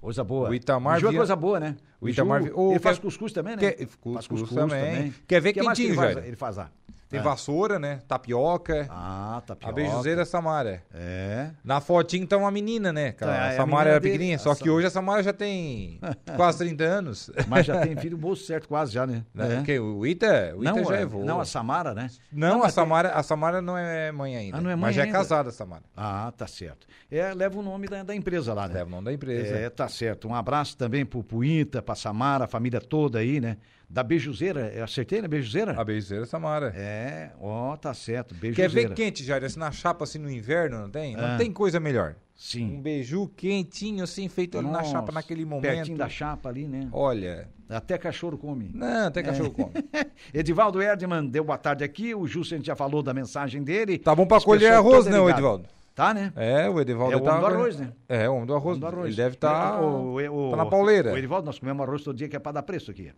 [0.00, 0.48] Coisa boa.
[0.50, 1.76] O Itamar Biju é coisa boa, né?
[2.00, 3.60] O Itamar vi- Ô, Ele faz cuscuz também, né?
[3.72, 5.12] quer- faz cuscuz também.
[5.26, 6.26] Quer ver que mais que quentinho, ele faz, Jair?
[6.28, 6.70] ele faz lá?
[7.10, 7.22] Tem É.
[7.24, 7.98] vassoura, né?
[8.06, 8.86] Tapioca.
[8.88, 10.80] Ah, tá a beijuzeira é Samara.
[10.94, 11.50] É.
[11.64, 13.10] Na fotinho tá uma menina, né?
[13.10, 13.32] cara?
[13.32, 15.98] Tá, é a Samara era dele, pequenininha, só que hoje a Samara já tem
[16.36, 17.28] quase 30 anos.
[17.48, 19.24] Mas já tem filho bolso certo quase já, né?
[19.36, 19.60] É.
[19.64, 21.24] Que, o Ita, o Ita Não, já é, vô.
[21.24, 22.08] não, a Samara, né?
[22.32, 24.58] Não, a mas tem- Samara, a Samara não é mãe ainda.
[24.58, 25.16] Ah, não é mãe mas já ainda?
[25.16, 25.82] é casada, a Samara.
[25.96, 26.86] Ah, tá certo.
[27.10, 28.74] É, leva o nome da, da empresa lá, né?
[28.74, 29.52] Leva o nome da empresa.
[29.56, 30.28] É, tá certo.
[30.28, 33.56] Um abraço também pro, pro Ita, pra Samara, a família toda aí, né?
[33.88, 35.26] Da Beijuzeira, eu acertei, né?
[35.26, 35.72] Beijuzeira?
[35.78, 36.72] A beijuzeira é Samara.
[36.76, 38.34] É, ó, tá certo.
[38.36, 38.88] Quer Beijuzeira.
[38.90, 39.42] ver quente, Jair?
[39.44, 41.16] Assim na chapa, assim no inverno, não tem?
[41.16, 41.36] Não Ah.
[41.36, 42.10] tem coisa melhor.
[42.12, 42.80] Um Sim.
[42.80, 45.62] beiju quentinho, assim, feito ali na Nossa, chapa naquele momento.
[45.74, 46.88] Pertinho da chapa ali, né?
[46.92, 47.48] Olha.
[47.68, 48.70] Até cachorro come.
[48.72, 49.06] Não, É.
[49.06, 49.72] até cachorro come.
[50.32, 52.14] Edivaldo Erdmann deu boa tarde aqui.
[52.14, 53.98] O Justo a gente já falou da mensagem dele.
[53.98, 55.38] Tá bom pra Esse colher arroz, todo né, é o ligado.
[55.38, 55.68] Edivaldo?
[56.00, 56.32] Tá, né?
[56.34, 57.32] É, o Edivaldo É o tá.
[57.32, 57.92] homem do arroz, né?
[58.08, 58.78] É, o homem do arroz.
[58.78, 59.06] Do arroz.
[59.08, 59.72] Ele deve estar.
[59.72, 59.80] Tá...
[59.82, 61.12] O, o, tá na pauleira.
[61.12, 63.12] O Edivaldo, nós comemos arroz todo dia que é pra dar preço aqui.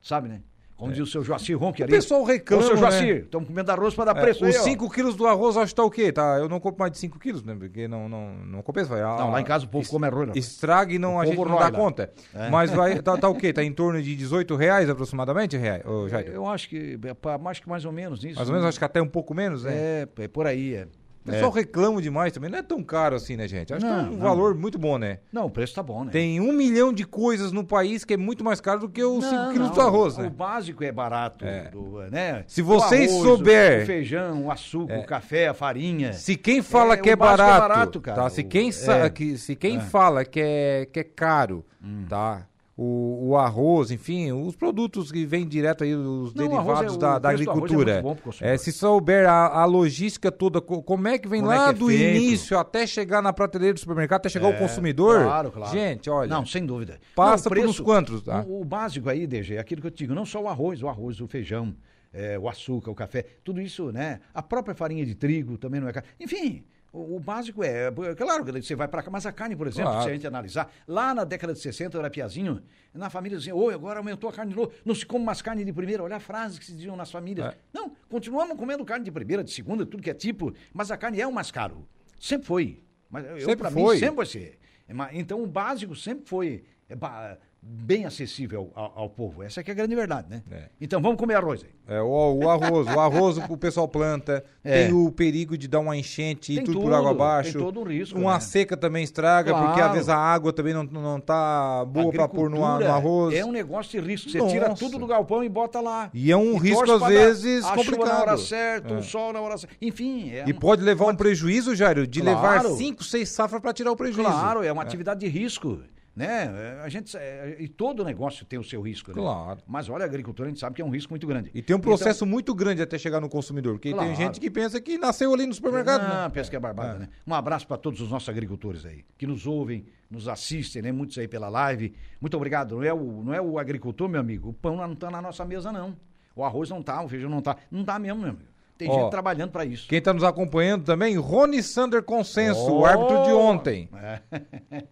[0.00, 0.40] Sabe, né?
[0.76, 1.84] Como diz o seu Joacir Ronque É.
[1.84, 1.92] O ali.
[1.96, 2.80] pessoal reclama, Ô, seu né?
[2.80, 4.62] Joacir, estamos comendo arroz pra dar É, preço os ó.
[4.62, 6.12] 5 quilos do arroz acho que tá o quê?
[6.12, 7.54] Tá, eu não compro mais de 5 quilos, né?
[7.58, 8.90] Porque não, não, não compensa.
[8.90, 10.28] Vai, ah, Não, lá em casa o povo come arroz.
[10.28, 10.34] não.
[10.36, 11.72] Estraga e não, O a gente não dá lá.
[11.72, 12.12] conta.
[12.32, 12.48] É.
[12.48, 13.52] Mas vai, tá, tá o quê?
[13.52, 15.82] Tá em torno de 18 reais aproximadamente, reais?
[16.08, 16.28] Jair?
[16.28, 18.36] Eu acho que, é acho que mais ou menos isso.
[18.36, 19.72] Mais ou menos, acho que até um pouco menos, né?
[19.74, 20.86] É, é por aí, é.
[21.22, 22.50] O pessoal reclama demais também.
[22.50, 23.74] Não é tão caro assim, né, gente?
[23.74, 24.18] Acho que é Não, um não.
[24.18, 25.18] valor muito bom, né?
[25.30, 26.10] Não, o preço tá bom, né?
[26.10, 29.22] Tem um milhão de coisas no país que é muito mais caro do que os
[29.24, 30.30] 5 Não, quilos não, do arroz, O né?
[30.30, 31.64] básico é barato, É.
[31.70, 32.42] do, né?
[32.46, 36.14] Se O vocês arroz, souber- O feijão, o açúcar, o café, a farinha.
[36.14, 38.22] Se quem fala É, que o é é barato, barato, cara.
[38.22, 38.30] tá?
[38.30, 39.10] Se O- quem, sa- é.
[39.10, 42.06] que, se quem fala que é, que é caro, Hum.
[42.08, 42.46] tá?
[42.82, 47.18] O, o arroz, enfim, os produtos que vêm direto aí, os Não, derivados é- da,
[47.18, 48.02] da preço é agricultura.
[48.02, 48.36] consumidor.
[48.40, 51.68] É, se souber a, a logística toda, co- como é que vem Como é lá
[51.68, 52.02] é do feito?
[52.16, 55.22] início até chegar na prateleira do supermercado, até chegar ao É, consumidor.
[55.24, 55.72] Claro, claro.
[55.76, 56.28] Gente, olha.
[56.30, 56.98] Não, sem dúvida.
[57.14, 58.46] Passa Não, o por uns quantos, tá?
[58.48, 60.82] O, o básico aí, DG, é aquilo que eu te digo, não só o arroz,
[60.82, 61.74] o arroz, o feijão,
[62.14, 64.20] é, o açúcar, o café, tudo isso, né?
[64.32, 66.06] A própria farinha de trigo também não é caro.
[66.18, 66.64] Enfim.
[66.92, 69.66] O, o básico é, é, claro, que você vai para cá, mas a carne, por
[69.68, 70.04] exemplo, Claro.
[70.04, 72.60] se a gente analisar, lá na década de 60 eu era piazinho,
[72.92, 75.64] na família dizia, oi, agora aumentou a carne de novo, não se come mais carne
[75.64, 77.54] de primeira, olha a frase que se diziam nas famílias.
[77.54, 77.58] É.
[77.72, 81.20] Não, continuamos comendo carne de primeira, de segunda, tudo que é tipo, mas a carne
[81.20, 81.86] é o mais caro.
[82.18, 82.82] Sempre foi.
[83.08, 83.38] Mas eu,
[83.70, 83.94] foi.
[83.94, 84.58] mim, sempre vai ser.
[84.88, 89.42] É, Então, o básico sempre foi é, bem acessível ao, ao povo.
[89.42, 90.42] Essa que é a grande verdade, né?
[90.50, 90.68] É.
[90.80, 91.70] Então, vamos comer arroz aí.
[91.94, 92.06] É, o,
[92.44, 94.84] o arroz, o arroz o pessoal planta, É.
[94.86, 97.52] tem o perigo de dar uma enchente e Tem tudo, por tudo, água abaixo.
[97.54, 98.40] tem todo um risco, Uma né?
[98.40, 99.84] seca também estraga, porque Claro.
[99.88, 103.34] às vezes a água também não, não tá boa para pôr no, no arroz.
[103.34, 104.30] É um negócio de risco.
[104.30, 104.84] Você tira Nossa.
[104.84, 106.10] tudo do galpão e bota lá.
[106.14, 108.20] E é um risco, torce às vezes, a chuva na complicado.
[108.22, 108.96] hora certa, É.
[108.98, 109.76] o sol na hora certa.
[109.82, 112.36] Enfim, é E pode levar um prejuízo, Jairo, de Claro.
[112.68, 114.28] levar cinco, seis safras para tirar o prejuízo.
[114.30, 115.80] Claro, é uma atividade de risco.
[116.20, 116.76] Né?
[116.78, 119.10] É, A gente, é, e todo negócio tem o seu risco.
[119.10, 119.14] Né?
[119.16, 119.60] Claro.
[119.66, 121.50] Mas olha, a agricultura a gente sabe que é um risco muito grande.
[121.54, 124.06] E tem um Então- processo muito grande até chegar no consumidor, porque Claro.
[124.08, 126.02] tem gente que pensa que nasceu ali no supermercado.
[126.02, 126.28] Ah, né?
[126.28, 127.08] pensa que é barbada, né?
[127.26, 130.92] Um abraço para todos os nossos agricultores aí, que nos ouvem, nos assistem, né?
[130.92, 131.94] Muitos aí pela live.
[132.20, 132.76] Muito obrigado.
[132.76, 134.50] Não é o, não é o agricultor, meu amigo.
[134.50, 135.96] O pão não tá na nossa mesa, não.
[136.36, 137.56] O arroz não tá, o feijão não tá.
[137.70, 138.44] Não tá mesmo, meu amigo.
[138.80, 139.86] Tem Ó, gente trabalhando para isso.
[139.86, 142.86] Quem está nos acompanhando também, Rony Sander Consenso, o Oh!
[142.86, 143.90] árbitro de ontem.
[143.94, 144.20] É.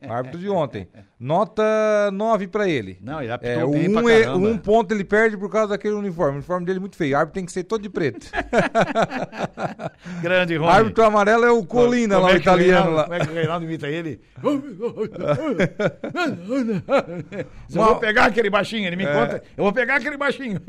[0.06, 0.86] O árbitro de ontem.
[1.18, 1.62] Nota
[2.12, 2.98] 9 para ele.
[3.02, 4.46] Não, ele apitou É, o bem pra um, é- caramba.
[4.46, 6.32] um ponto ele perde por causa daquele uniforme.
[6.32, 7.14] O uniforme dele é muito feio.
[7.16, 8.26] O árbitro tem que ser todo de preto.
[10.20, 10.72] Grande, O Rony.
[10.72, 13.02] árbitro amarelo é o Colina Como lá, o é que italiano Reinaldo- lá.
[13.04, 14.20] Como é que o Reinaldo imita ele?
[17.74, 19.12] eu vou pegar aquele baixinho, ele me É.
[19.12, 19.42] conta.
[19.56, 20.60] Eu vou pegar aquele baixinho.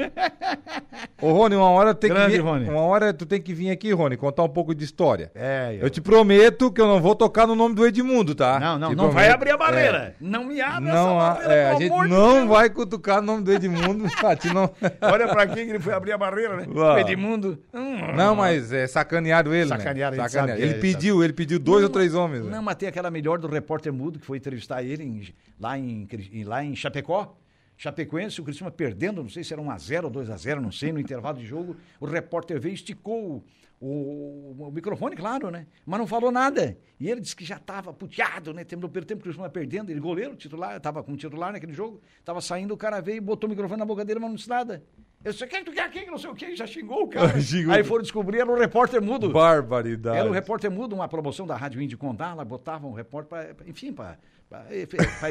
[1.22, 2.70] Ô, Rony, uma hora tem Grande, que Rony.
[2.70, 5.32] uma hora tu tem que vir aqui, Rony, contar um pouco de história.
[5.36, 8.60] É, Eu te prometo que eu não vou tocar no nome do Edmundo, tá?
[8.60, 9.16] Não, não, Te não prometo.
[9.16, 9.58] vai abrir a É.
[9.58, 10.16] barreira.
[10.20, 12.48] Não me abre Não, essa barreira, é, a gente não Deus.
[12.50, 14.04] vai cutucar o nome do Edmundo.
[14.10, 14.70] gente não...
[15.02, 16.66] Olha pra quem que ele foi abrir a barreira, né?
[16.74, 16.96] Uau.
[16.96, 17.58] O Edmundo.
[17.74, 18.14] Hum.
[18.16, 20.24] Não, mas é sacanearam ele, Sacanearam, né?
[20.24, 22.44] gente sabe que Ele é, pediu, ele pediu dois ou três homens.
[22.46, 22.52] né?
[22.52, 26.08] Não, mas tem aquela melhor do repórter mudo que foi entrevistar ele em- lá, em,
[26.32, 27.36] em- lá em Chapecó.
[27.82, 31.38] Chapecoense, o Cristiano perdendo, não sei se era 1x0 ou 2x0, não sei, no intervalo
[31.38, 31.78] de jogo.
[31.98, 33.42] O repórter veio e esticou
[33.80, 35.66] o, o- microfone, claro, né?
[35.86, 36.78] Mas não falou nada.
[37.00, 38.66] E ele disse que já estava puteado, né?
[38.66, 39.90] Tempo, primeiro tempo, o Cristiano perdendo.
[39.92, 42.02] Ele, goleiro, titular, estava como titular naquele jogo.
[42.20, 44.50] Estava saindo, o cara veio e botou o microfone na boca dele, mas não disse
[44.50, 44.84] nada.
[45.24, 46.02] Eu disse, quem tu quer aqui?
[46.02, 47.40] que Não sei o quê, já xingou o cara.
[47.40, 47.74] Xingou.
[47.74, 49.30] Aí foram descobrir, era o repórter mudo.
[49.32, 50.18] Barbaridade.
[50.18, 53.66] Era o repórter mudo, uma promoção da Rádio Índio Condá, lá botavam o repórter, pra,
[53.70, 54.18] enfim, para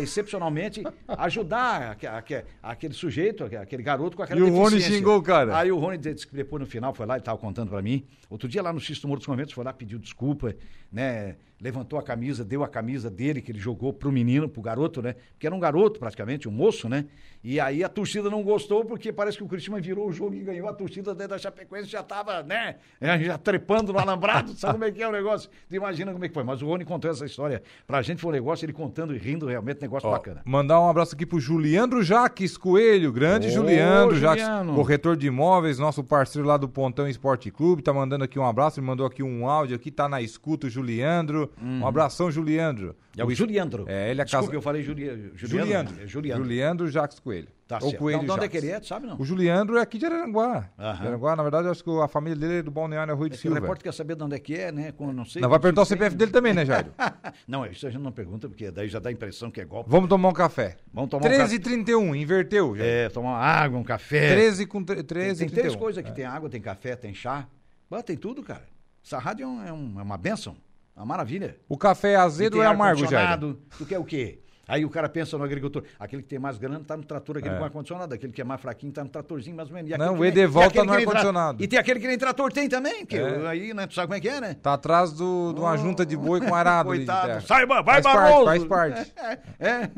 [0.00, 5.18] excepcionalmente ajudar aque- aque- aquele sujeito, aque- aquele garoto com aquela E o Rony xingou
[5.18, 5.56] o cara.
[5.58, 8.04] Aí o Rony disse que depois no final foi lá, ele estava contando para mim.
[8.30, 10.54] Outro dia lá no Xisto Moro dos Conventos foi lá, pediu desculpa,
[10.92, 11.36] né?
[11.60, 15.16] Levantou a camisa, deu a camisa dele que ele jogou pro menino, pro garoto, né?
[15.32, 17.06] Porque era um garoto praticamente, um moço, né?
[17.42, 20.40] E aí a torcida não gostou porque parece que o Cristiano virou o jogo e
[20.40, 20.68] ganhou.
[20.68, 22.76] A torcida dentro da Chapecoense já tava, né?
[23.00, 25.50] é, Já trepando no alambrado, sabe como é que é o negócio?
[25.68, 26.44] Tu imagina como é que foi.
[26.44, 27.62] Mas o Rony contou essa história.
[27.86, 30.42] Pra gente foi um negócio, ele contando e rindo, realmente, negócio Ó, bacana.
[30.44, 34.74] Mandar um abraço aqui pro Juliandro Jaques Coelho, grande Ô, Juliandro Jaques, Juliano.
[34.74, 38.78] corretor de imóveis, nosso parceiro lá do Pontão Esporte Clube, tá mandando aqui um abraço,
[38.78, 41.47] ele mandou aqui um áudio aqui, tá na escuta o Juliandro.
[41.62, 42.94] Um abração, Juliandro.
[43.16, 43.84] É o Juliandro.
[43.88, 45.66] É, ele é Desculpa, casa- eu falei Julia, Juliano.
[45.66, 46.02] Juliandro.
[46.02, 46.42] É Juliano.
[46.44, 47.48] Juliandro Jaques Coelho.
[47.66, 47.98] Tá Ou certo.
[47.98, 49.20] Coelho Então, de onde é que ele é, tu sabe não?
[49.20, 50.70] O Juliandro é aqui de Araranguá.
[50.78, 50.94] Aham.
[50.94, 53.40] De Araranguá, na verdade, acho que a família dele é do Balneário Rui de Esse
[53.46, 53.60] o Silva.
[53.60, 54.92] repórter quer saber de onde é que é, né?
[54.92, 55.42] Como eu não sei.
[55.42, 55.84] Não, vai não perguntar o.
[55.84, 56.92] CPF dele também, né, Jairo?
[57.46, 59.90] não, isso a gente não pergunta, porque daí já dá a impressão que é golpe.
[59.90, 60.76] Vamos tomar um café.
[60.94, 62.74] Vamos tomar um 13 e 31, inverteu.
[62.74, 62.90] Jairo.
[62.90, 64.32] É, tomar uma água, um café.
[64.34, 65.78] 13 com tre- tem, 13 tem e três 31.
[65.78, 66.12] coisas aqui.
[66.14, 67.46] Tem água, tem café, tem chá.
[67.90, 68.62] Bah, tem tudo, cara.
[69.04, 70.56] Essa rádio é, um- é um- é uma benção.
[70.98, 71.56] Uma maravilha.
[71.68, 73.60] O café é azedo ou é amargo, ar-condicionado.
[73.78, 74.40] Tu quer o quê?
[74.66, 75.82] Aí o cara pensa no agricultor.
[75.98, 77.58] Aquele que tem mais grana tá no trator, aquele É.
[77.58, 78.12] com ar-condicionado.
[78.14, 79.90] Aquele que é mais fraquinho tá no tratorzinho, mais ou menos.
[79.96, 81.64] Não, o Edeval aquele tá no ar-condicionado.
[81.64, 83.06] E tem aquele que nem trator tem também.
[83.06, 83.46] Que É.
[83.46, 83.86] Aí, né?
[83.86, 84.54] Tu sabe como é que é, né?
[84.60, 86.88] Tá atrás do, de uma junta de boi com arado.
[86.90, 87.46] Coitado.
[87.46, 88.44] Saiba, vai, faz parte, Barroso.
[88.44, 89.14] faz parte.
[89.58, 89.88] É,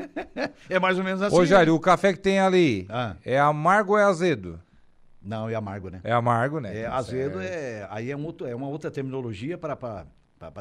[0.69, 1.35] é mais ou menos assim.
[1.37, 1.77] Ô, Jairo, né?
[1.77, 3.17] o café que tem ali Ah.
[3.25, 4.61] é amargo ou é azedo?
[5.21, 6.01] Não, é amargo, né?
[6.05, 6.79] É amargo, né?
[6.79, 7.87] É, Tá azedo é.
[7.91, 9.77] Aí é, um outro- é uma outra terminologia para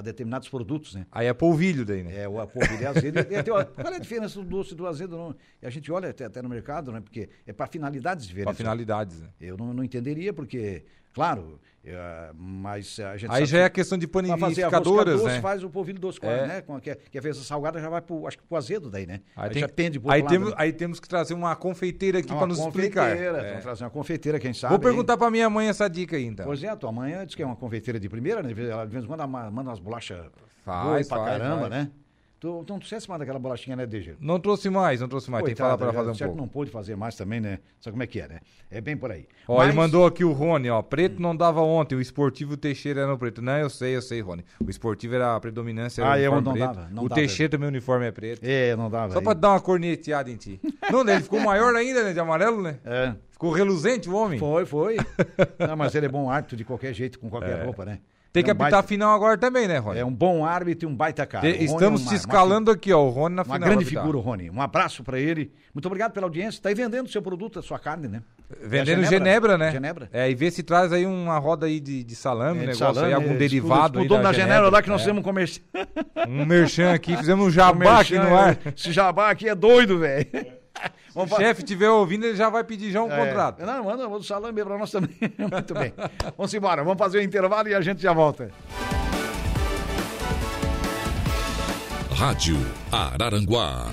[0.03, 1.05] determinados produtos, né?
[1.09, 2.23] Aí é polvilho daí, né?
[2.23, 3.17] É, o polvilho é azedo.
[3.31, 5.15] E até, ó, qual é a diferença do doce e do azedo?
[5.15, 5.35] Não?
[5.61, 6.99] E a gente olha até, até no mercado, né?
[6.99, 8.57] Porque é para finalidades diferentes.
[8.57, 9.29] finalidades, né?
[9.39, 10.83] Eu não, não entenderia, porque
[11.13, 15.41] Claro, é, mas a gente Aí já é a questão de panificadoras, né?
[15.41, 16.48] faz o polvilho doce, É.
[16.48, 16.62] né?
[16.62, 19.08] Com a, que, que a fez salgada já vai pro, acho que pro azedo daí,
[19.08, 19.22] né?
[19.36, 20.56] Aí, Aí, tem, já pende pro aí, lado, temos, né?
[20.58, 23.06] aí temos que trazer uma confeiteira aqui para nos explicar.
[23.10, 23.50] confeiteira, É.
[23.50, 24.72] Vamos trazer uma confeiteira, quem sabe.
[24.72, 26.45] Vou perguntar para minha mãe essa dica aí, então.
[26.45, 28.52] Pois é, a tua mãe diz que é uma confeiteira de primeira, né?
[28.69, 30.26] Ela de vez em quando manda umas bolachas
[30.63, 31.72] Faz, pra faz, caramba, faz.
[31.72, 31.91] né?
[32.39, 34.15] Tu, tu não trouxesse mais daquela bolachinha, né, DG?
[34.17, 35.43] Não trouxe mais, não trouxe mais.
[35.43, 36.41] Tem que falar para fazer um certo pouco.
[36.41, 37.60] não pôde fazer mais também, né?
[37.82, 38.39] Sabe como é que é, né?
[38.71, 39.28] É bem por aí.
[39.45, 40.82] Ó, Mas- ele mandou aqui o Rony, ó.
[40.82, 43.41] Preto não dava ontem, o esportivo Teixeira era no preto.
[43.41, 44.45] Não, eu sei, eu sei, Rony.
[44.65, 46.65] O esportivo era a predominância, era Ah, eu não preto.
[46.65, 47.19] dava, não o dava.
[47.19, 48.39] Teixeira também o uniforme é preto.
[48.41, 49.12] É, não dava.
[49.12, 50.62] Só pra dar uma corneteada em ti.
[50.89, 51.15] não, né?
[51.15, 52.13] Ele ficou maior ainda, né?
[52.13, 52.78] De amarelo, né?
[52.86, 53.15] É.
[53.32, 54.39] Ficou reluzente o homem.
[54.39, 54.95] Foi, foi.
[55.60, 57.99] não, mas ele é bom árbitro de qualquer jeito, com qualquer roupa, né?
[58.29, 58.31] É.
[58.31, 59.99] Tem que É um apitar baita- a final agora também, né, Rony?
[59.99, 61.47] É um bom árbitro e um baita cara.
[61.47, 63.03] Te- Rony Estamos é uma- te escalando aqui, ó.
[63.03, 63.59] O Rony na Uma, uma final.
[63.69, 64.03] grande vai apitar.
[64.03, 64.49] figura, o Rony.
[64.51, 65.51] Um abraço pra ele.
[65.73, 66.61] Muito obrigado pela audiência.
[66.61, 68.21] Tá aí vendendo seu produto, a sua carne, né?
[68.61, 69.71] Vendendo É a Genebra, né?
[69.71, 70.09] Genebra.
[70.13, 72.65] É, e vê se traz aí uma roda aí de, de salame, um É, de
[72.67, 75.05] negócio salame, aí, algum é, derivado O dono da Genebra lá que nós é.
[75.05, 75.65] temos um comercial.
[76.27, 78.57] Um merchan aqui, fizemos um jabá aqui no ar.
[78.75, 80.27] Esse jabá aqui é doido, velho.
[81.11, 83.17] Se o chefe estiver ouvindo, ele já vai pedir já um É.
[83.25, 83.65] contrato.
[83.65, 85.15] Não, manda o salame pra nós também.
[85.37, 85.93] Muito bem.
[86.37, 88.49] Vamos embora, vamos fazer o intervalo e a gente já volta.
[92.15, 92.57] Rádio
[92.91, 93.87] Araranguá.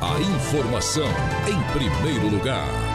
[0.00, 1.06] A informação
[1.48, 2.93] em primeiro lugar.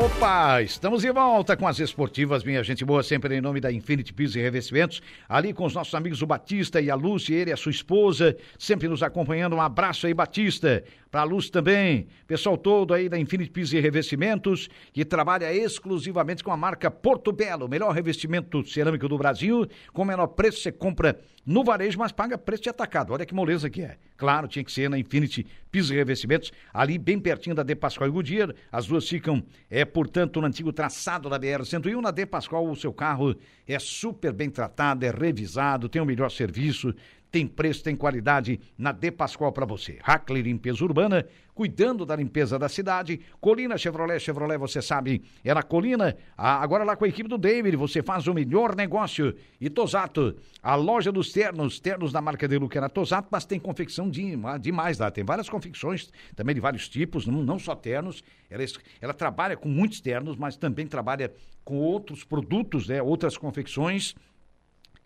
[0.00, 4.12] Opa, estamos de volta com as esportivas, minha gente boa, sempre em nome da Infinity
[4.12, 7.52] Piso e Revestimentos, ali com os nossos amigos o Batista e a Lúcia, ele e
[7.52, 12.56] a sua esposa, sempre nos acompanhando, um abraço aí, Batista, para a Lúcia também, pessoal
[12.56, 17.68] todo aí da Infinity Piso e Revestimentos, que trabalha exclusivamente com a marca Porto Belo,
[17.68, 21.18] melhor revestimento cerâmico do Brasil, com menor preço você compra
[21.48, 23.14] no varejo, mas paga preço de atacado.
[23.14, 23.96] Olha que moleza que é.
[24.18, 28.08] Claro, tinha que ser na Infinity Pisos e Revestimentos, ali bem pertinho da De Pascoal
[28.08, 28.54] e Goodyear.
[28.70, 32.02] As duas ficam, é, portanto, no antigo traçado da BR-101.
[32.02, 33.34] Na De Pascoal, o seu carro
[33.66, 36.94] é super bem tratado, é revisado, tem o melhor serviço,
[37.30, 39.98] tem preço, tem qualidade na De Pascoal para você.
[40.02, 43.20] Hackler Limpeza Urbana, cuidando da limpeza da cidade.
[43.40, 46.16] Colina Chevrolet, Chevrolet, você sabe, é na Colina.
[46.36, 49.34] Ah, agora lá com a equipe do David, você faz o melhor negócio.
[49.60, 53.44] E Tosato, a loja dos ternos, ternos da marca de Luca é na Tosato, mas
[53.44, 55.10] tem confecção de, demais lá.
[55.10, 58.22] Tem várias confecções, também de vários tipos, não, não só ternos.
[58.48, 61.32] Ela, es- ela trabalha com muitos ternos, mas também trabalha
[61.64, 63.02] com outros produtos, né?
[63.02, 64.14] Outras confecções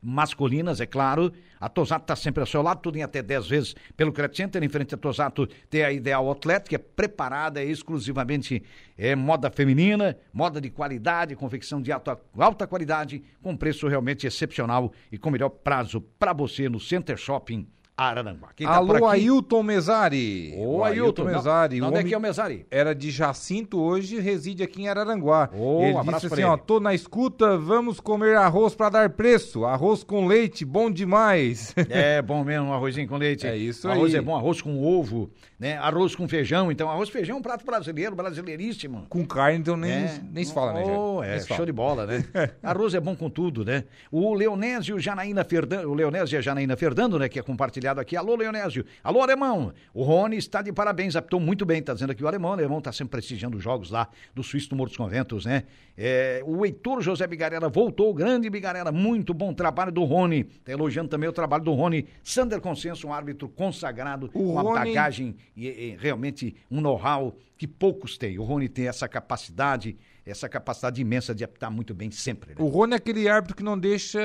[0.03, 1.33] masculinas, é claro.
[1.61, 4.62] A Tosato está sempre ao seu lado, tudo em até 10 vezes pelo Credit Center.
[4.62, 8.62] Em frente à Tosato tem a Ideal Outlet, que é preparada exclusivamente
[8.99, 14.93] é, moda feminina, moda de qualidade, confecção de alta, alta qualidade, com preço realmente excepcional
[15.11, 18.48] e com melhor prazo para você no Center Shopping Araranguá.
[18.57, 19.07] Quem tá Alô?
[19.07, 20.55] Ailton Mesari.
[20.57, 21.24] Ô, O Ailton.
[21.24, 21.78] Mesari.
[21.78, 22.66] Não, onde é que é o Mesari?
[22.70, 25.50] Era de Jacinto, hoje reside aqui em Araranguá.
[25.55, 26.62] Ô, ele um abraço disse assim, ó, ele.
[26.66, 29.64] tô na escuta, vamos comer arroz pra dar preço.
[29.66, 31.74] Arroz com leite, bom demais.
[31.90, 33.46] É bom mesmo, um arrozinho com leite.
[33.46, 34.18] É isso arroz aí.
[34.18, 35.76] é bom, arroz com ovo, né?
[35.76, 36.72] Arroz com feijão.
[36.72, 39.05] Então, arroz e feijão é um prato brasileiro, brasileiríssimo.
[39.11, 40.20] com carne, então nem, É.
[40.33, 42.24] nem se fala, né, Oh, é, show de bola, né?
[42.62, 43.85] Arroz é bom com tudo, né?
[44.11, 48.16] O Leonésio Janaína Fernando, o Leonésio e a Janaína Fernando, né, que é compartilhado aqui.
[48.16, 48.85] Alô, Leonésio.
[49.03, 49.73] Alô, Alemão.
[49.92, 52.51] O Rony está de parabéns, apitou muito bem, tá dizendo aqui o Alemão.
[52.51, 55.64] O Alemão está sempre prestigiando os jogos lá do Suíço do Morro dos Conventos, né?
[55.97, 60.45] É, o Heitor José Bigarella voltou, grande Bigarella, muito bom trabalho do Rony.
[60.45, 62.07] Tá elogiando também o trabalho do Rony.
[62.23, 67.37] Sander Consenso, um árbitro consagrado, O com uma Rony- bagagem e, e realmente um know-how
[67.59, 68.38] que poucos têm.
[68.38, 72.50] O Rony tem essa capacidade, essa capacidade imensa de apitar muito bem sempre.
[72.50, 72.56] né?
[72.58, 74.20] O Rony é aquele árbitro que não deixa...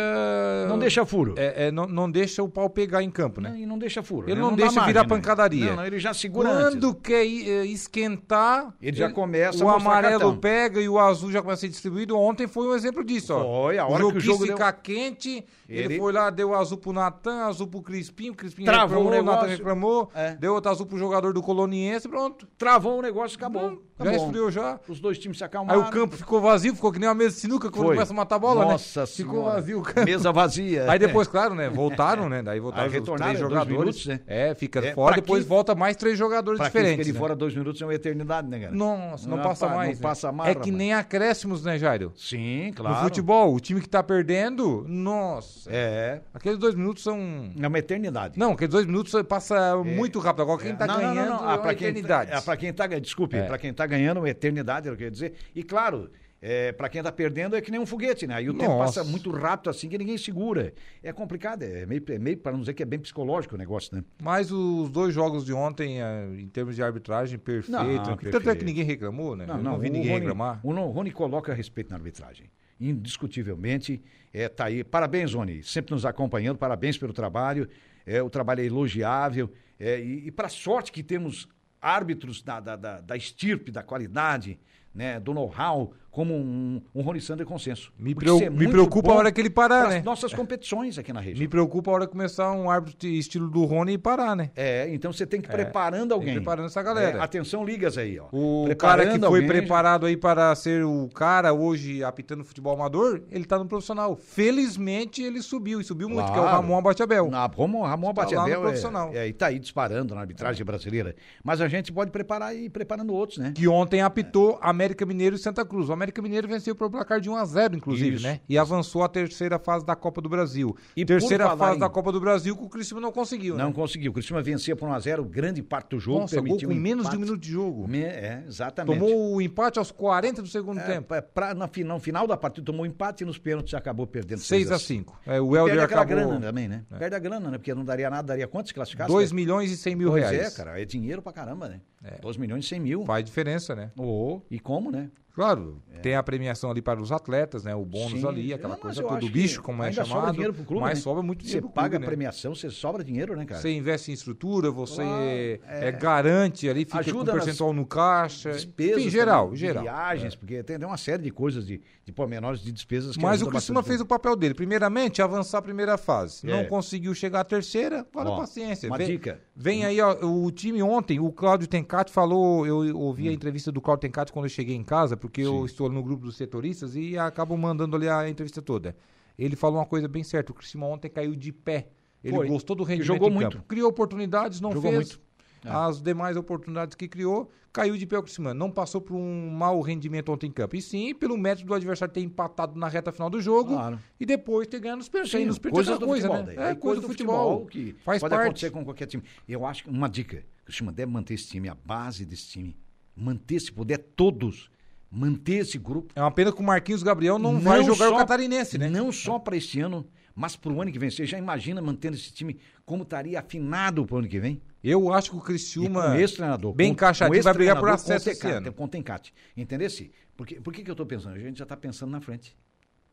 [0.68, 1.34] Não deixa furo.
[1.38, 3.50] É, é, não, não deixa o pau pegar em campo, né?
[3.50, 4.28] Não, E não deixa furo.
[4.30, 4.42] Ele né?
[4.42, 5.10] não dá deixa virar né?
[5.10, 5.66] pancadaria.
[5.72, 7.02] Não, não, ele já segura Quando antes.
[7.02, 10.38] quer eh, esquentar, Ele já começa o amarelo cartão.
[10.38, 12.18] pega e o azul já começa a ser distribuído.
[12.18, 13.64] Ontem foi um exemplo disso, ó.
[13.66, 15.82] Foi, a hora o que o jogo quis deu- ficar quente, ele...
[15.88, 19.26] Ele- foi lá, deu azul pro Natan, azul pro Crispim, o Crispim Travou reclamou, o
[19.36, 20.36] Natan reclamou, É.
[20.36, 22.48] deu outro azul pro jogador do Coloniense, pronto.
[22.58, 23.82] Travou o negócio, acabou.
[24.00, 24.26] Já Acabou.
[24.26, 24.80] esfriou já.
[24.88, 25.82] Os dois times se Aí acalmaram.
[25.82, 27.96] o campo ficou vazio, ficou que nem uma mesa de sinuca quando Foi.
[27.96, 29.08] começa a matar a bola, Nossa né?
[29.08, 30.06] Ficou vazio o campo.
[30.06, 30.90] Mesa vazia.
[30.92, 31.70] Aí depois, claro, né?
[31.70, 32.42] Voltaram, né?
[32.44, 33.80] Daí voltaram Aí os retornaram, três jogadores.
[33.80, 34.20] minutos, né?
[34.28, 37.08] É, fica É, fora, depois quem- volta mais três jogadores Pra quem fica diferentes.
[37.08, 37.20] de né?
[37.20, 38.72] fora dois minutos é uma eternidade, né, cara?
[38.72, 39.90] Nossa, não, Não passa pa- mais.
[39.90, 40.02] não né?
[40.02, 42.14] passa mais, É que nem acréscimos, né, Jairo?
[42.16, 42.96] Sim, claro.
[42.98, 45.70] No futebol, o time que tá perdendo, nossa.
[45.72, 46.22] É.
[46.34, 47.18] Aqueles dois minutos são.
[47.60, 48.38] É uma eternidade.
[48.38, 50.42] Não, aqueles dois minutos passa muito rápido.
[50.44, 50.88] Agora quem tá É.
[50.88, 51.50] Não, não, ganhando não, não.
[51.50, 52.32] é Ah, uma quem, eternidade.
[52.32, 53.44] é, pra quem tá, desculpe, É.
[53.44, 55.34] pra quem tá ganhando uma eternidade, eu quero dizer.
[55.56, 58.36] E claro, É, para quem tá perdendo é que nem um foguete, né?
[58.36, 59.00] Aí o tempo Nossa.
[59.00, 60.72] passa muito rápido assim que ninguém segura.
[61.02, 63.96] É complicado, é meio, é meio para não dizer que é bem psicológico o negócio,
[63.96, 64.04] né?
[64.22, 67.72] Mas os dois jogos de ontem, eh, em termos de arbitragem, perfeito.
[67.72, 67.98] Não, né?
[67.98, 68.60] Tanto é perfeito.
[68.60, 69.46] que ninguém reclamou, né?
[69.50, 70.60] Eu não, vi o ninguém Rony, reclamar.
[70.64, 72.52] O Rony coloca respeito na arbitragem.
[72.80, 74.00] Indiscutivelmente,
[74.32, 74.84] é, tá aí.
[74.84, 77.68] Parabéns, Rony, sempre nos acompanhando, parabéns pelo trabalho.
[78.06, 79.52] É, o trabalho é elogiável.
[79.80, 81.48] É, e para sorte que temos
[81.82, 84.60] árbitros da, da, da, da estirpe, da qualidade,
[84.94, 87.94] né, do know-how, como um, um Rony Sander Consenso.
[88.00, 90.02] Me, é me preocupa a hora que ele parar, né?
[90.04, 91.40] nossas competições aqui na região.
[91.40, 94.50] Me preocupa a hora que começar um árbitro de estilo do Rony e parar, né?
[94.56, 96.34] É, então você tem que ir preparando tem que alguém.
[96.34, 97.20] preparando essa galera.
[97.20, 98.26] É, atenção, ligas aí, ó.
[98.32, 102.74] O Preparando cara que foi alguém, preparado aí para ser o cara hoje apitando futebol
[102.74, 104.16] amador, ele tá no profissional.
[104.16, 106.62] Felizmente ele subiu, e subiu muito, que é o Claro.
[106.62, 107.30] Ramon Abatiabel.
[107.30, 109.12] Na, Ramon, Ramon Está lá no Batiabel profissional.
[109.14, 111.16] é, é, e tá aí disparando na arbitragem brasileira.
[111.44, 113.52] Mas a gente pode preparar e ir preparando outros, né?
[113.54, 115.90] Que ontem apitou América Mineiro e Santa Cruz.
[115.90, 118.24] O América Mineiro venceu por placar de 1 a 0 inclusive, Isso.
[118.28, 118.40] né?
[118.48, 120.76] E avançou à terceira fase da Copa do Brasil.
[120.96, 123.74] E terceira fase em- da Copa do Brasil que o Cristiano não conseguiu, Não né?
[123.74, 124.12] conseguiu.
[124.12, 126.20] O Cristina vencia por 1x0 grande parte do jogo.
[126.22, 127.88] Nossa, gol permitiu com um menos de um minuto de jogo.
[127.88, 129.00] Me- É, exatamente.
[129.00, 131.08] Tomou o empate aos 40 do segundo É, tempo.
[131.08, 134.72] pra- pra- na, no final da partida tomou empate e nos pênaltis acabou perdendo 6
[134.72, 135.18] a 5.
[135.18, 136.84] 5 É, o Perde Helder acabou grana também, né?
[137.00, 137.58] Perde a grana, né?
[137.58, 139.12] Porque não daria nada, daria quanto se classificasse?
[139.12, 139.36] 2 né?
[139.36, 140.54] milhões e 100 mil Pois reais.
[140.54, 140.80] é, cara.
[140.82, 141.82] É dinheiro pra caramba, né?
[142.22, 143.06] 2 milhões e 100 mil.
[143.06, 143.92] Faz diferença, né?
[143.98, 145.10] Oh, e como, né?
[145.38, 147.76] Claro, tem a premiação ali para os atletas, né?
[147.76, 148.28] O bônus Sim.
[148.28, 150.34] ali, aquela Não, coisa eu toda, acho o que bicho, como é ainda sobra chamado.
[150.34, 151.04] dinheiro pro clube, mas né?
[151.04, 152.06] sobra muito Você dinheiro paga clube, a né?
[152.08, 153.62] premiação, você sobra dinheiro, né, cara?
[153.62, 155.92] Você investe em estrutura, você é, é.
[155.92, 158.52] garante ali, fica Ajuda com nas percentual no caixa.
[158.52, 158.98] Despesas.
[158.98, 159.84] Enfim, geral, também, de geral.
[159.84, 163.52] Viagens, porque tem uma série de coisas, de, de pormenores de despesas que Mas o
[163.52, 163.86] bastante.
[163.86, 164.56] fez o papel dele.
[164.56, 166.50] Primeiramente, avançar a primeira fase.
[166.50, 166.52] É.
[166.52, 168.90] Não conseguiu chegar à terceira, olha Ó, paciência.
[168.90, 169.40] uma vem, dica.
[169.56, 173.34] Vem aí, ó, o time ontem, o Cláudio Tencati falou, eu ouvi a Hum.
[173.34, 176.36] entrevista do Cláudio Tencati quando eu cheguei em casa, porque eu estou no grupo dos
[176.38, 178.96] setoristas e acabo mandando ali a entrevista toda.
[179.38, 181.90] Ele falou uma coisa bem certa, o Criciúma ontem caiu de pé.
[182.24, 182.48] Ele Foi.
[182.48, 183.52] gostou do rendimento jogou muito.
[183.58, 183.66] campo.
[183.68, 184.96] Criou oportunidades, não Jogou fez.
[185.14, 185.22] muito.
[185.66, 185.70] É.
[185.70, 188.54] As demais oportunidades que criou, caiu de pé o Criciúma.
[188.54, 190.76] Não passou por um mau rendimento ontem em campo.
[190.76, 194.00] E sim, pelo mérito do adversário ter empatado na reta final do jogo Claro.
[194.20, 195.32] e depois ter ganhado nos pênaltis.
[195.32, 196.46] Sim, nos pênaltis é do coisa, futebol.
[196.56, 196.72] né?
[196.72, 197.66] É coisa do futebol.
[197.68, 198.46] que Faz pode parte.
[198.46, 199.24] acontecer com qualquer time.
[199.48, 202.76] Eu acho que uma dica, o Criciúma deve manter esse time, a base desse time,
[203.16, 204.70] manter, se puder, todos,
[205.12, 206.14] manter esse grupo.
[206.16, 208.90] É uma pena que o Marquinhos Gabriel não, vai jogar só- o catarinense, né?
[208.90, 211.10] Não só para este ano, mas para o ano que vem.
[211.10, 214.62] Você já imagina mantendo esse time como estaria afinado para o ano que vem?
[214.84, 216.74] Eu acho que o E Criciúma, com esse treinador.
[216.74, 218.72] bem com- encaixadinho, com vai brigar por acesso com esse ano.
[218.74, 219.34] Com Tencate.
[219.56, 220.12] Entendesse?
[220.36, 221.36] Porque, por que, que eu estou pensando?
[221.36, 222.56] A gente já está pensando na frente.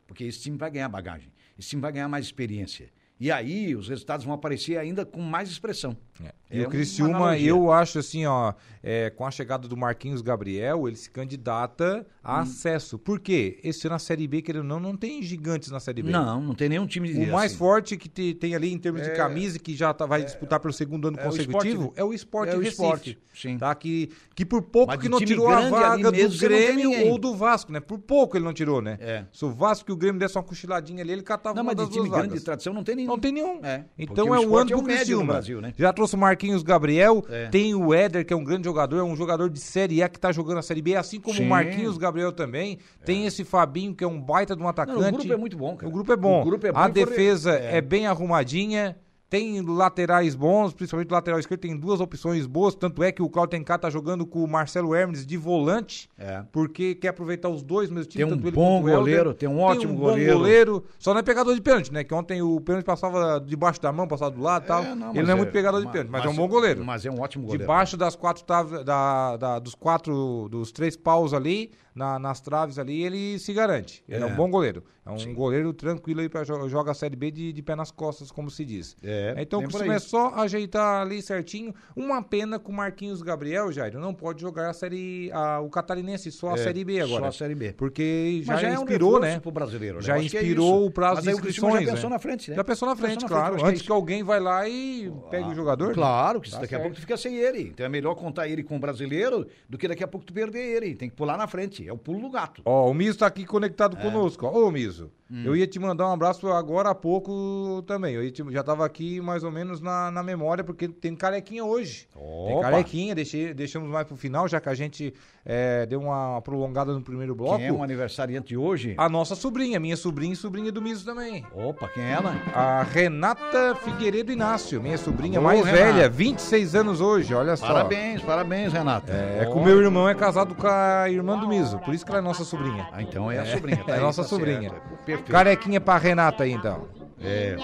[0.07, 1.31] Porque esse time vai ganhar bagagem.
[1.57, 2.89] Esse time vai ganhar mais experiência.
[3.19, 5.97] E aí os resultados vão aparecer ainda com mais expressão.
[6.23, 6.33] É.
[6.49, 10.21] É E o uma Criciúma, eu acho assim, ó, é, com a chegada do Marquinhos
[10.21, 12.11] Gabriel, ele se candidata Hum.
[12.23, 12.97] a acesso.
[12.99, 13.59] Por quê?
[13.63, 16.11] Esse ano na Série B, querendo ou não, não tem gigantes na Série B.
[16.11, 17.57] Não, não tem nenhum time O mais assim.
[17.59, 20.59] forte que te- tem ali em termos de É, camisa, que já tá- vai disputar
[20.59, 23.57] pelo segundo ano é o consecutivo, esporte, é o Esporte É o esporte, sim.
[23.57, 23.73] Tá?
[23.75, 27.35] Que, que por pouco Mas que de não tirou a vaga do Grêmio ou do
[27.35, 27.79] Vasco, né?
[27.79, 28.97] Por pouco ele não tirou, né?
[29.01, 29.25] É.
[29.33, 31.75] Se o Vasco e o Grêmio desse uma cochiladinha ali, ele catava Não, uma mas
[31.77, 32.39] das de time grande vagas.
[32.39, 33.07] de tradição não tem nenhum.
[33.07, 33.59] Não tem nenhum.
[33.63, 35.33] É, Então porque é o o ano é o do Criciúma.
[35.33, 35.73] Brasil, né?
[35.77, 37.47] Já trouxe o Marquinhos Gabriel, É.
[37.47, 40.19] tem o Éder, que é um grande jogador, é um jogador de Série A que
[40.19, 41.43] tá jogando a Série B, assim como Sim.
[41.43, 41.45] É.
[41.45, 42.79] o Marquinhos Gabriel também.
[43.03, 44.99] Tem esse Fabinho, que é um baita de um atacante.
[44.99, 45.89] Não, o grupo é muito bom, cara.
[45.89, 46.41] O grupo é bom.
[46.41, 47.77] O grupo é bom a defesa é.
[47.77, 47.81] é.
[47.81, 48.95] bem arrumadinha.
[49.27, 52.75] Tem laterais bons, principalmente o lateral esquerdo, tem duas opções boas.
[52.75, 56.43] Tanto é que o Claudio Tenká tá jogando com o Marcelo Hermes de volante, É.
[56.51, 58.27] porque quer aproveitar os dois mesmo times.
[58.29, 60.31] Tem um bom goleiro, tem um ótimo tem um goleiro.
[60.33, 60.85] Bom goleiro.
[60.99, 62.03] Só não é pegador de pênalti, né?
[62.03, 64.83] Que ontem o pênalti passava debaixo da mão, passava do lado e tal.
[64.83, 66.85] É, não, ele mas não é muito pegador de pênalti, mas, é um bom goleiro.
[66.85, 67.63] Mas é um ótimo goleiro.
[67.63, 68.45] Debaixo das quatro
[68.83, 74.03] da, da- dos quatro, dos três paus ali, na- nas traves ali, ele se garante.
[74.07, 74.31] Ele é, É.
[74.31, 74.83] um bom goleiro.
[75.05, 78.31] É um goleiro tranquilo aí jo joga a Série B de, de pé nas costas,
[78.31, 78.97] como se diz.
[79.03, 81.75] É, então o é só ajeitar ali certinho.
[81.95, 86.31] Uma pena com o Marquinhos Gabriel, Jairo, não pode jogar a série, a- o catarinense,
[86.31, 87.21] só a É, Série B agora.
[87.21, 87.73] Só a Série B.
[87.73, 89.39] Porque já, já é um inspirou, reforço né?
[89.39, 90.01] pro brasileiro, né?
[90.01, 91.85] Já acho é inspirou o prazo Mas de o inscrições.
[91.85, 92.15] já pensou né?
[92.15, 92.55] na frente, né?
[92.55, 93.45] Já pensou na frente, Pensou na claro.
[93.53, 95.89] frente, acho Antes que que alguém vai lá e pegue o jogador.
[95.89, 95.93] né?
[95.93, 96.81] Claro, que Tá daqui a certo.
[96.81, 97.61] pouco tu fica sem ele.
[97.69, 100.77] Então é melhor contar ele com o brasileiro do que daqui a pouco tu perder
[100.77, 100.95] ele.
[100.95, 101.84] Tem que pular na frente.
[101.87, 102.61] É o pulo do gato.
[102.65, 103.45] Ó, o Miso tá aqui É.
[103.45, 104.45] conectado conosco.
[104.45, 104.51] ó.
[104.67, 105.41] Ô, Miso, Hum.
[105.43, 108.13] eu ia te mandar um abraço agora há pouco também.
[108.13, 112.07] Eu te- já tava aqui mais ou menos na, na memória, porque tem carequinha hoje.
[112.13, 112.61] Tem Opa.
[112.69, 115.13] carequinha, deixei, deixamos mais pro final, já que a gente
[115.43, 117.57] é, deu uma prolongada no primeiro bloco.
[117.57, 118.93] Quem é um aniversariante de hoje?
[118.97, 121.43] A nossa sobrinha, minha sobrinha e sobrinha do Miso também.
[121.53, 122.31] Opa, quem é ela?
[122.53, 125.83] A Renata Figueiredo Inácio, minha sobrinha Alô, mais Renata.
[125.93, 127.65] velha, 26 anos hoje, olha só.
[127.67, 129.11] Parabéns, parabéns, Renata.
[129.11, 132.05] É, é que o meu irmão é casado com a irmã do Miso, por isso
[132.05, 132.87] que ela é nossa sobrinha.
[132.91, 133.83] Ah, então é a sobrinha.
[133.85, 134.69] tá é aí, nossa tá sobrinha.
[134.69, 135.14] certo.
[135.15, 135.31] Perfeito.
[135.31, 136.87] Carequinha pra Renata aí, então.
[137.21, 137.55] É.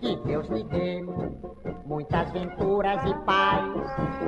[0.00, 1.04] Que Deus lhe dê
[1.86, 3.64] muitas venturas e paz.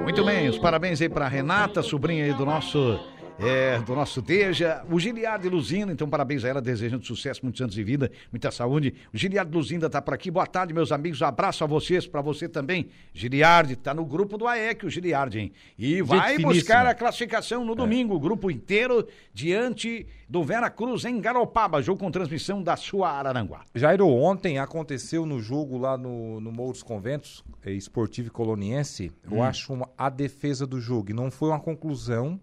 [0.03, 3.01] Muito bem, os parabéns aí pra Renata, sobrinha aí do nosso.
[3.37, 7.75] É, do nosso Deja, o Giliardo Luzinda, então parabéns a ela, desejando sucesso, muitos anos
[7.75, 8.95] de vida, muita saúde.
[9.13, 12.21] O Giliardo Luzinda tá por aqui, boa tarde, meus amigos, um abraço a vocês, pra
[12.21, 12.89] você também.
[13.13, 15.53] Giliardi, tá no grupo do AEC, o Giliardi, hein?
[15.77, 21.21] E vai buscar a classificação no domingo, o grupo inteiro, diante do Vera Cruz em
[21.21, 23.63] Garopaba, jogo com transmissão da sua Araranguá.
[23.75, 29.11] Jairo, ontem aconteceu no jogo lá no, no Morro dos Conventos, eh, esportivo e coloniense,
[29.29, 29.43] eu Hum.
[29.43, 31.11] acho uma, a defesa do jogo.
[31.11, 32.41] E não foi uma conclusão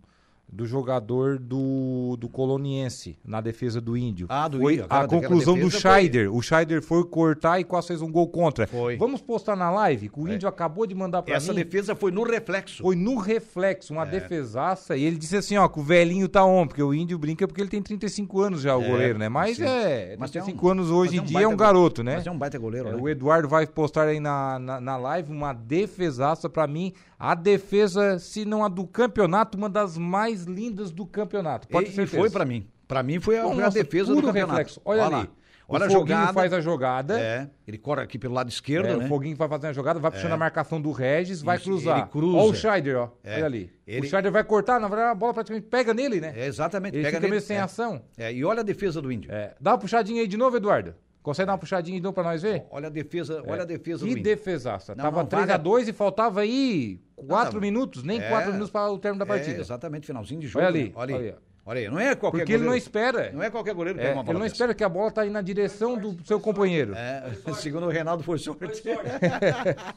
[0.52, 4.26] do jogador do, do coloniense na defesa do índio.
[4.30, 6.36] Ah, do foi Índio, a conclusão do defesa foi- Scheider.
[6.36, 8.68] O Scheider foi cortar e quase fez um gol contra.
[8.68, 8.98] Foi.
[8.98, 10.10] Vamos postar na live?
[10.10, 11.60] Que o índio acabou de mandar pra Essa mim.
[11.64, 12.84] defesa foi no reflexo.
[12.84, 13.98] Foi no reflexo, É.
[13.98, 14.98] uma defesaça.
[14.98, 17.62] E ele disse assim, ó, que o velhinho tá on, porque o índio brinca porque
[17.62, 19.30] ele tem 35 anos já, o É, goleiro, né?
[19.30, 19.64] Mas sim.
[19.64, 22.16] é, Mas tem 35 um- anos hoje em um dia é um garoto, né?
[22.16, 22.98] Mas é um baita goleiro, É, né?
[23.02, 26.92] o Eduardo vai postar aí na, na, na live uma defesaça pra mim.
[27.24, 31.68] A defesa, se não a do campeonato, uma das mais lindas do campeonato.
[31.68, 32.18] Pode ter e, e certeza.
[32.20, 32.68] foi pra mim.
[32.88, 34.52] Pra mim foi a, foi a Nossa, defesa do campeonato.
[34.54, 34.82] reflexo.
[34.84, 35.20] Olha, lá.
[35.20, 35.30] ali.
[35.74, 36.34] Olha o Foguinho jogada.
[36.34, 37.20] faz a jogada.
[37.20, 39.06] É, ele corre aqui pelo lado esquerdo, É, né?
[39.06, 42.00] O Foguinho vai fazer a jogada, vai puxando a marcação do Regis, vai Isso, cruzar.
[42.00, 42.38] ele cruza.
[42.38, 43.10] Olha o Scheider, ó.
[43.24, 43.72] É, Olha ali.
[43.88, 46.34] ele- O Scheider vai cortar, na verdade a bola praticamente pega nele, né?
[46.36, 46.96] É, exatamente.
[46.96, 47.62] Ele pega fica nele, meio sem é.
[47.62, 48.02] ação.
[48.18, 49.32] É, e olha a defesa do índio.
[49.32, 50.94] É, Dá uma puxadinha aí de novo, Eduardo.
[51.22, 52.66] Consegue dar uma puxadinha de novo pra nós ver?
[52.72, 54.24] Olha a defesa, olha a defesa do Que índio.
[54.24, 54.96] defesaça.
[54.96, 58.20] Não, Tava não, 3 vale a a- 2 e faltava aí 4 tava- minutos, nem
[58.20, 58.28] É.
[58.30, 59.60] 4 minutos para o término da É, partida.
[59.62, 60.66] exatamente, finalzinho de jogo.
[60.66, 60.92] Olha ali, né?
[60.96, 61.30] Olha olha aí.
[61.32, 61.36] aí.
[61.64, 62.70] Olha aí, não é qualquer Porque ele goleiro.
[62.72, 63.32] não espera.
[63.32, 64.56] Não é qualquer goleiro que É, pega uma ele bola não dessa.
[64.56, 66.96] espera que a bola tá aí na direção do seu companheiro.
[66.96, 68.66] É, segundo o Reinaldo foi sorte.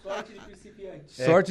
[0.02, 0.34] Sorte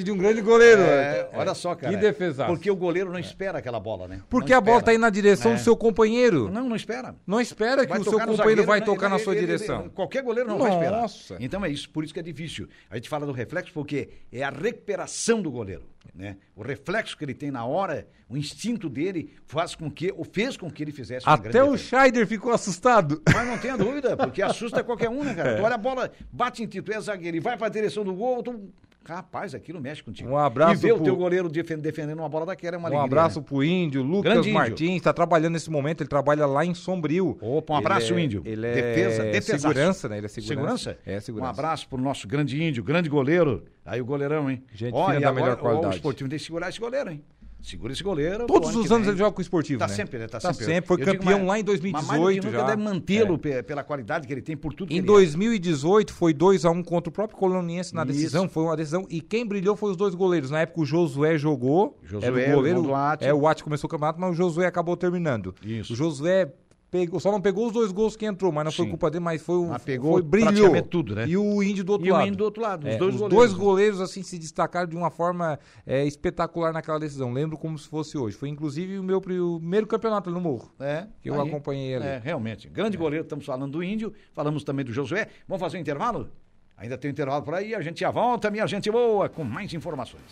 [0.04, 0.82] de um grande goleiro.
[0.82, 1.30] É, né?
[1.34, 1.94] olha só, cara.
[1.94, 2.52] Que defesaço.
[2.52, 4.22] Porque o goleiro não espera aquela bola, né?
[4.30, 4.86] Porque Não a bola espera.
[4.86, 5.56] tá aí na direção É.
[5.56, 6.50] do seu companheiro.
[6.52, 7.16] Não, não espera.
[7.26, 9.82] Não espera que Vai o seu companheiro zagueiro, vai tocar na sua ele- direção.
[9.82, 11.02] ele- qualquer goleiro não vai esperar.
[11.02, 11.38] Nossa.
[11.40, 12.68] Então é isso, por isso que é difícil.
[12.90, 15.84] A gente fala do reflexo porque é a recuperação do goleiro.
[16.14, 16.36] Né?
[16.56, 20.58] O reflexo que ele tem na hora, o instinto dele faz com que, ou fez
[20.58, 21.78] com que ele fizesse uma Até grande o.
[21.78, 23.22] Scheider ficou assustado.
[23.34, 25.56] Mas não tenha dúvida, porque assusta qualquer um, né, cara?
[25.58, 28.14] Tu olha a bola, bate em ti, tu é zagueiro e vai pra direção do
[28.14, 28.70] gol, tu...
[29.06, 30.30] Rapaz, aquilo mexe contigo.
[30.30, 32.90] Um abraço E ver o pro- teu goleiro defen- defendendo uma bola daquela é uma
[32.90, 33.06] Um alegria.
[33.20, 33.46] abraço né?
[33.48, 34.52] pro Índio, Lucas Grande.
[34.52, 37.38] Martins, está trabalhando nesse momento, ele trabalha lá em Sombrio.
[37.42, 38.42] Opa, um abraço, Ele é- Índio.
[38.46, 39.62] Ele é defesa, defesaço.
[39.62, 40.18] segurança, né?
[40.18, 40.54] Ele é segurança.
[40.78, 40.98] Segurança?
[41.06, 41.48] É, segurança.
[41.48, 43.64] Um abraço pro nosso grande índio, grande goleiro.
[43.86, 44.64] Aí o goleirão, hein?
[44.74, 45.96] Gente Ó, e da agora, melhor ó, qualidade.
[45.96, 47.22] O esportivo tem que segurar esse goleiro, hein?
[47.64, 48.46] Segura esse goleiro.
[48.46, 49.10] Todos os anos vem.
[49.14, 49.94] ele joga com o esportivo, Tá né?
[49.94, 50.28] sempre, né?
[50.28, 50.66] Tá, Tá sempre.
[50.66, 52.66] sempre, foi Eu digo, campeão mas- lá em mas mais do que 2018 nunca já.
[52.66, 53.38] deve mantê-lo É.
[53.38, 57.10] pe- pela qualidade que ele tem, por tudo que Em ele 2018 foi 2x1 contra
[57.10, 58.12] o próprio Coloniense na Isso.
[58.12, 59.06] decisão, foi uma decisão.
[59.10, 60.52] E quem brilhou foi os dois goleiros.
[60.52, 62.94] Na época o Josué jogou, Josué, era o o goleiro.
[62.96, 63.26] Ati.
[63.26, 65.56] É, o Ati começou o campeonato, mas o Josué acabou terminando.
[65.66, 65.94] Isso.
[65.94, 66.52] O Josué
[66.94, 68.92] pegou, só não pegou os dois gols que entrou, mas não foi Sim.
[68.92, 70.80] culpa dele, mas foi o Mas pegou foi, brilhou.
[70.84, 71.26] tudo, né?
[71.28, 72.26] E o Índio do outro E o lado.
[72.28, 73.38] Índio do outro lado, os É, dois os goleiros.
[73.50, 77.34] dois goleiros assim se destacaram de uma forma é, espetacular naquela decisão.
[77.34, 78.38] Lembro como se fosse hoje.
[78.38, 80.72] Foi inclusive o meu primeiro campeonato no Morro.
[80.80, 81.48] É, Que eu aí.
[81.48, 82.06] acompanhei ali.
[82.06, 82.70] É, realmente.
[82.70, 85.28] Grande goleiro, estamos falando do Índio, falamos também do Josué.
[85.48, 86.30] Vamos fazer um intervalo?
[86.78, 89.74] Ainda tem um intervalo por aí, a gente já volta, minha gente boa, com mais
[89.74, 90.24] informações.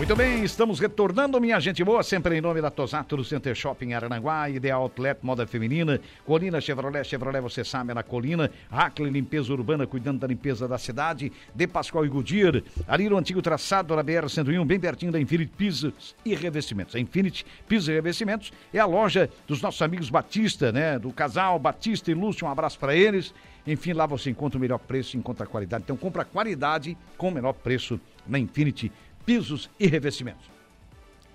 [0.00, 3.92] Muito bem, estamos retornando, minha gente boa, sempre em nome da Tosato do Center Shopping
[3.92, 9.52] Arananguá, Ideal Outlet, moda feminina, Colina Chevrolet, Chevrolet, você sabe, é na Colina, Hackley Limpeza
[9.52, 14.02] Urbana, cuidando da limpeza da cidade, De Pascoal e Goodyear, ali no antigo traçado da
[14.02, 16.96] BR-101, bem pertinho da Infinity Pisos e Revestimentos.
[16.96, 21.58] A Infinity Pisos e Revestimentos é a loja dos nossos amigos Batista, né, do casal
[21.58, 23.34] Batista e Lúcio, um abraço para eles.
[23.66, 25.84] Enfim, lá você encontra o melhor preço, encontra a qualidade.
[25.84, 28.90] Então, compra qualidade com o menor preço na Infinity
[29.24, 30.50] Pisos e Revestimentos.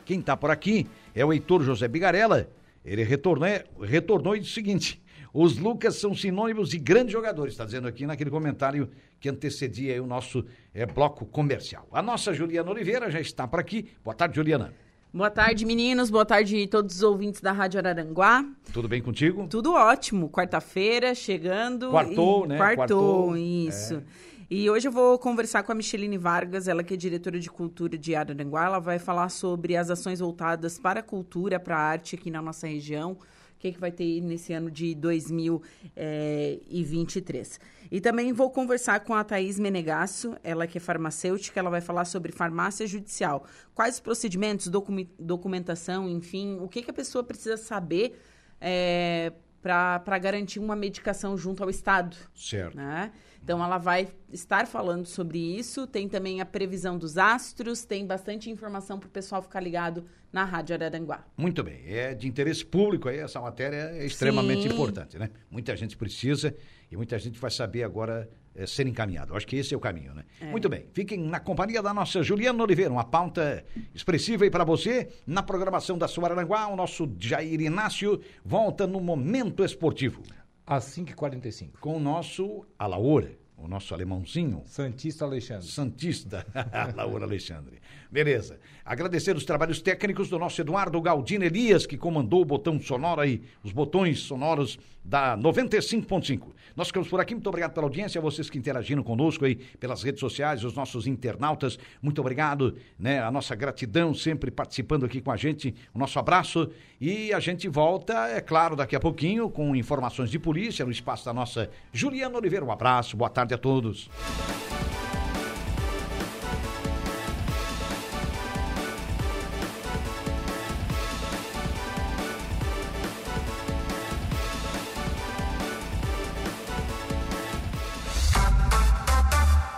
[0.06, 2.50] Quem está por aqui é o Heitor José Bigarella.
[2.84, 3.48] Ele retornou,
[3.82, 5.02] retornou e disse o seguinte:
[5.34, 10.06] Os Lucas são sinônimos de grandes jogadores, está dizendo aqui naquele comentário que antecedia o
[10.06, 11.88] nosso é, bloco comercial.
[11.92, 13.90] A nossa Juliana Oliveira já está por aqui.
[14.04, 14.72] Boa tarde, Juliana.
[15.12, 16.10] Boa tarde, meninos.
[16.10, 18.46] Boa tarde todos os ouvintes da Rádio Araranguá.
[18.74, 19.48] Tudo bem contigo?
[19.48, 20.30] Tudo ótimo.
[20.30, 21.90] Quarta-feira chegando.
[21.90, 22.50] Quartou, e...
[22.50, 22.58] né?
[22.58, 24.04] Quartou, Quartou, isso.
[24.48, 27.98] E hoje eu vou conversar com a Micheline Vargas, ela que é diretora de cultura
[27.98, 28.66] de Araranguá.
[28.66, 32.44] Ela vai falar sobre as ações voltadas para a cultura, para a arte aqui na
[32.44, 33.14] nossa região.
[33.14, 33.18] O
[33.58, 37.60] que, que vai ter nesse ano de 2023.
[37.92, 42.06] E também vou conversar com a Thaís Menegasso, ela que é farmacêutica, ela vai falar
[42.06, 43.48] sobre farmácia judicial.
[43.74, 48.16] Quais os procedimentos, docu documentação, enfim, o que, que a pessoa precisa saber
[48.62, 49.34] é,
[49.66, 52.16] para garantir uma medicação junto ao Estado.
[52.36, 52.78] Certo.
[52.78, 53.12] Né?
[53.44, 55.88] Então, ela vai estar falando sobre isso.
[55.88, 60.44] Tem também a previsão dos astros, tem bastante informação para o pessoal ficar ligado na
[60.44, 61.26] Rádio Araranguá.
[61.36, 61.82] Muito bem.
[61.88, 64.74] É de interesse público aí, essa matéria é extremamente Sim.
[64.74, 65.32] importante, né?
[65.50, 66.56] Muita gente precisa
[66.92, 69.36] e muita gente vai saber agora é, ser encaminhado.
[69.36, 70.24] Acho que esse é o caminho, né?
[70.50, 70.86] Muito bem.
[70.94, 75.10] Fiquem na companhia da nossa Juliana Oliveira, uma pauta expressiva aí para você.
[75.28, 80.22] Na programação da sua Araranguá, o nosso Jair Inácio volta no Momento Esportivo
[80.66, 81.72] Às 5h45.
[81.80, 85.68] com o nosso Alaora, o nosso alemãozinho, Santista Alexandre.
[85.68, 86.46] Santista,
[86.96, 87.80] Laura Alexandre.
[88.12, 88.60] Beleza.
[88.86, 93.42] Agradecer os trabalhos técnicos do nosso Eduardo Galdino Elias, que comandou o botão sonoro aí,
[93.64, 96.50] os botões sonoros da 95.5.
[96.76, 97.34] Nós ficamos por aqui.
[97.34, 101.08] Muito obrigado pela audiência, a vocês que interagiram conosco aí pelas redes sociais, os nossos
[101.08, 101.80] internautas.
[102.00, 103.24] Muito obrigado, né?
[103.24, 105.74] A nossa gratidão sempre participando aqui com a gente.
[105.92, 106.70] O nosso abraço.
[107.02, 111.26] E a gente volta, é claro, daqui a pouquinho com informações de polícia no espaço
[111.26, 112.64] da nossa Juliana Oliveira.
[112.64, 114.12] Um abraço, boa tarde a todos.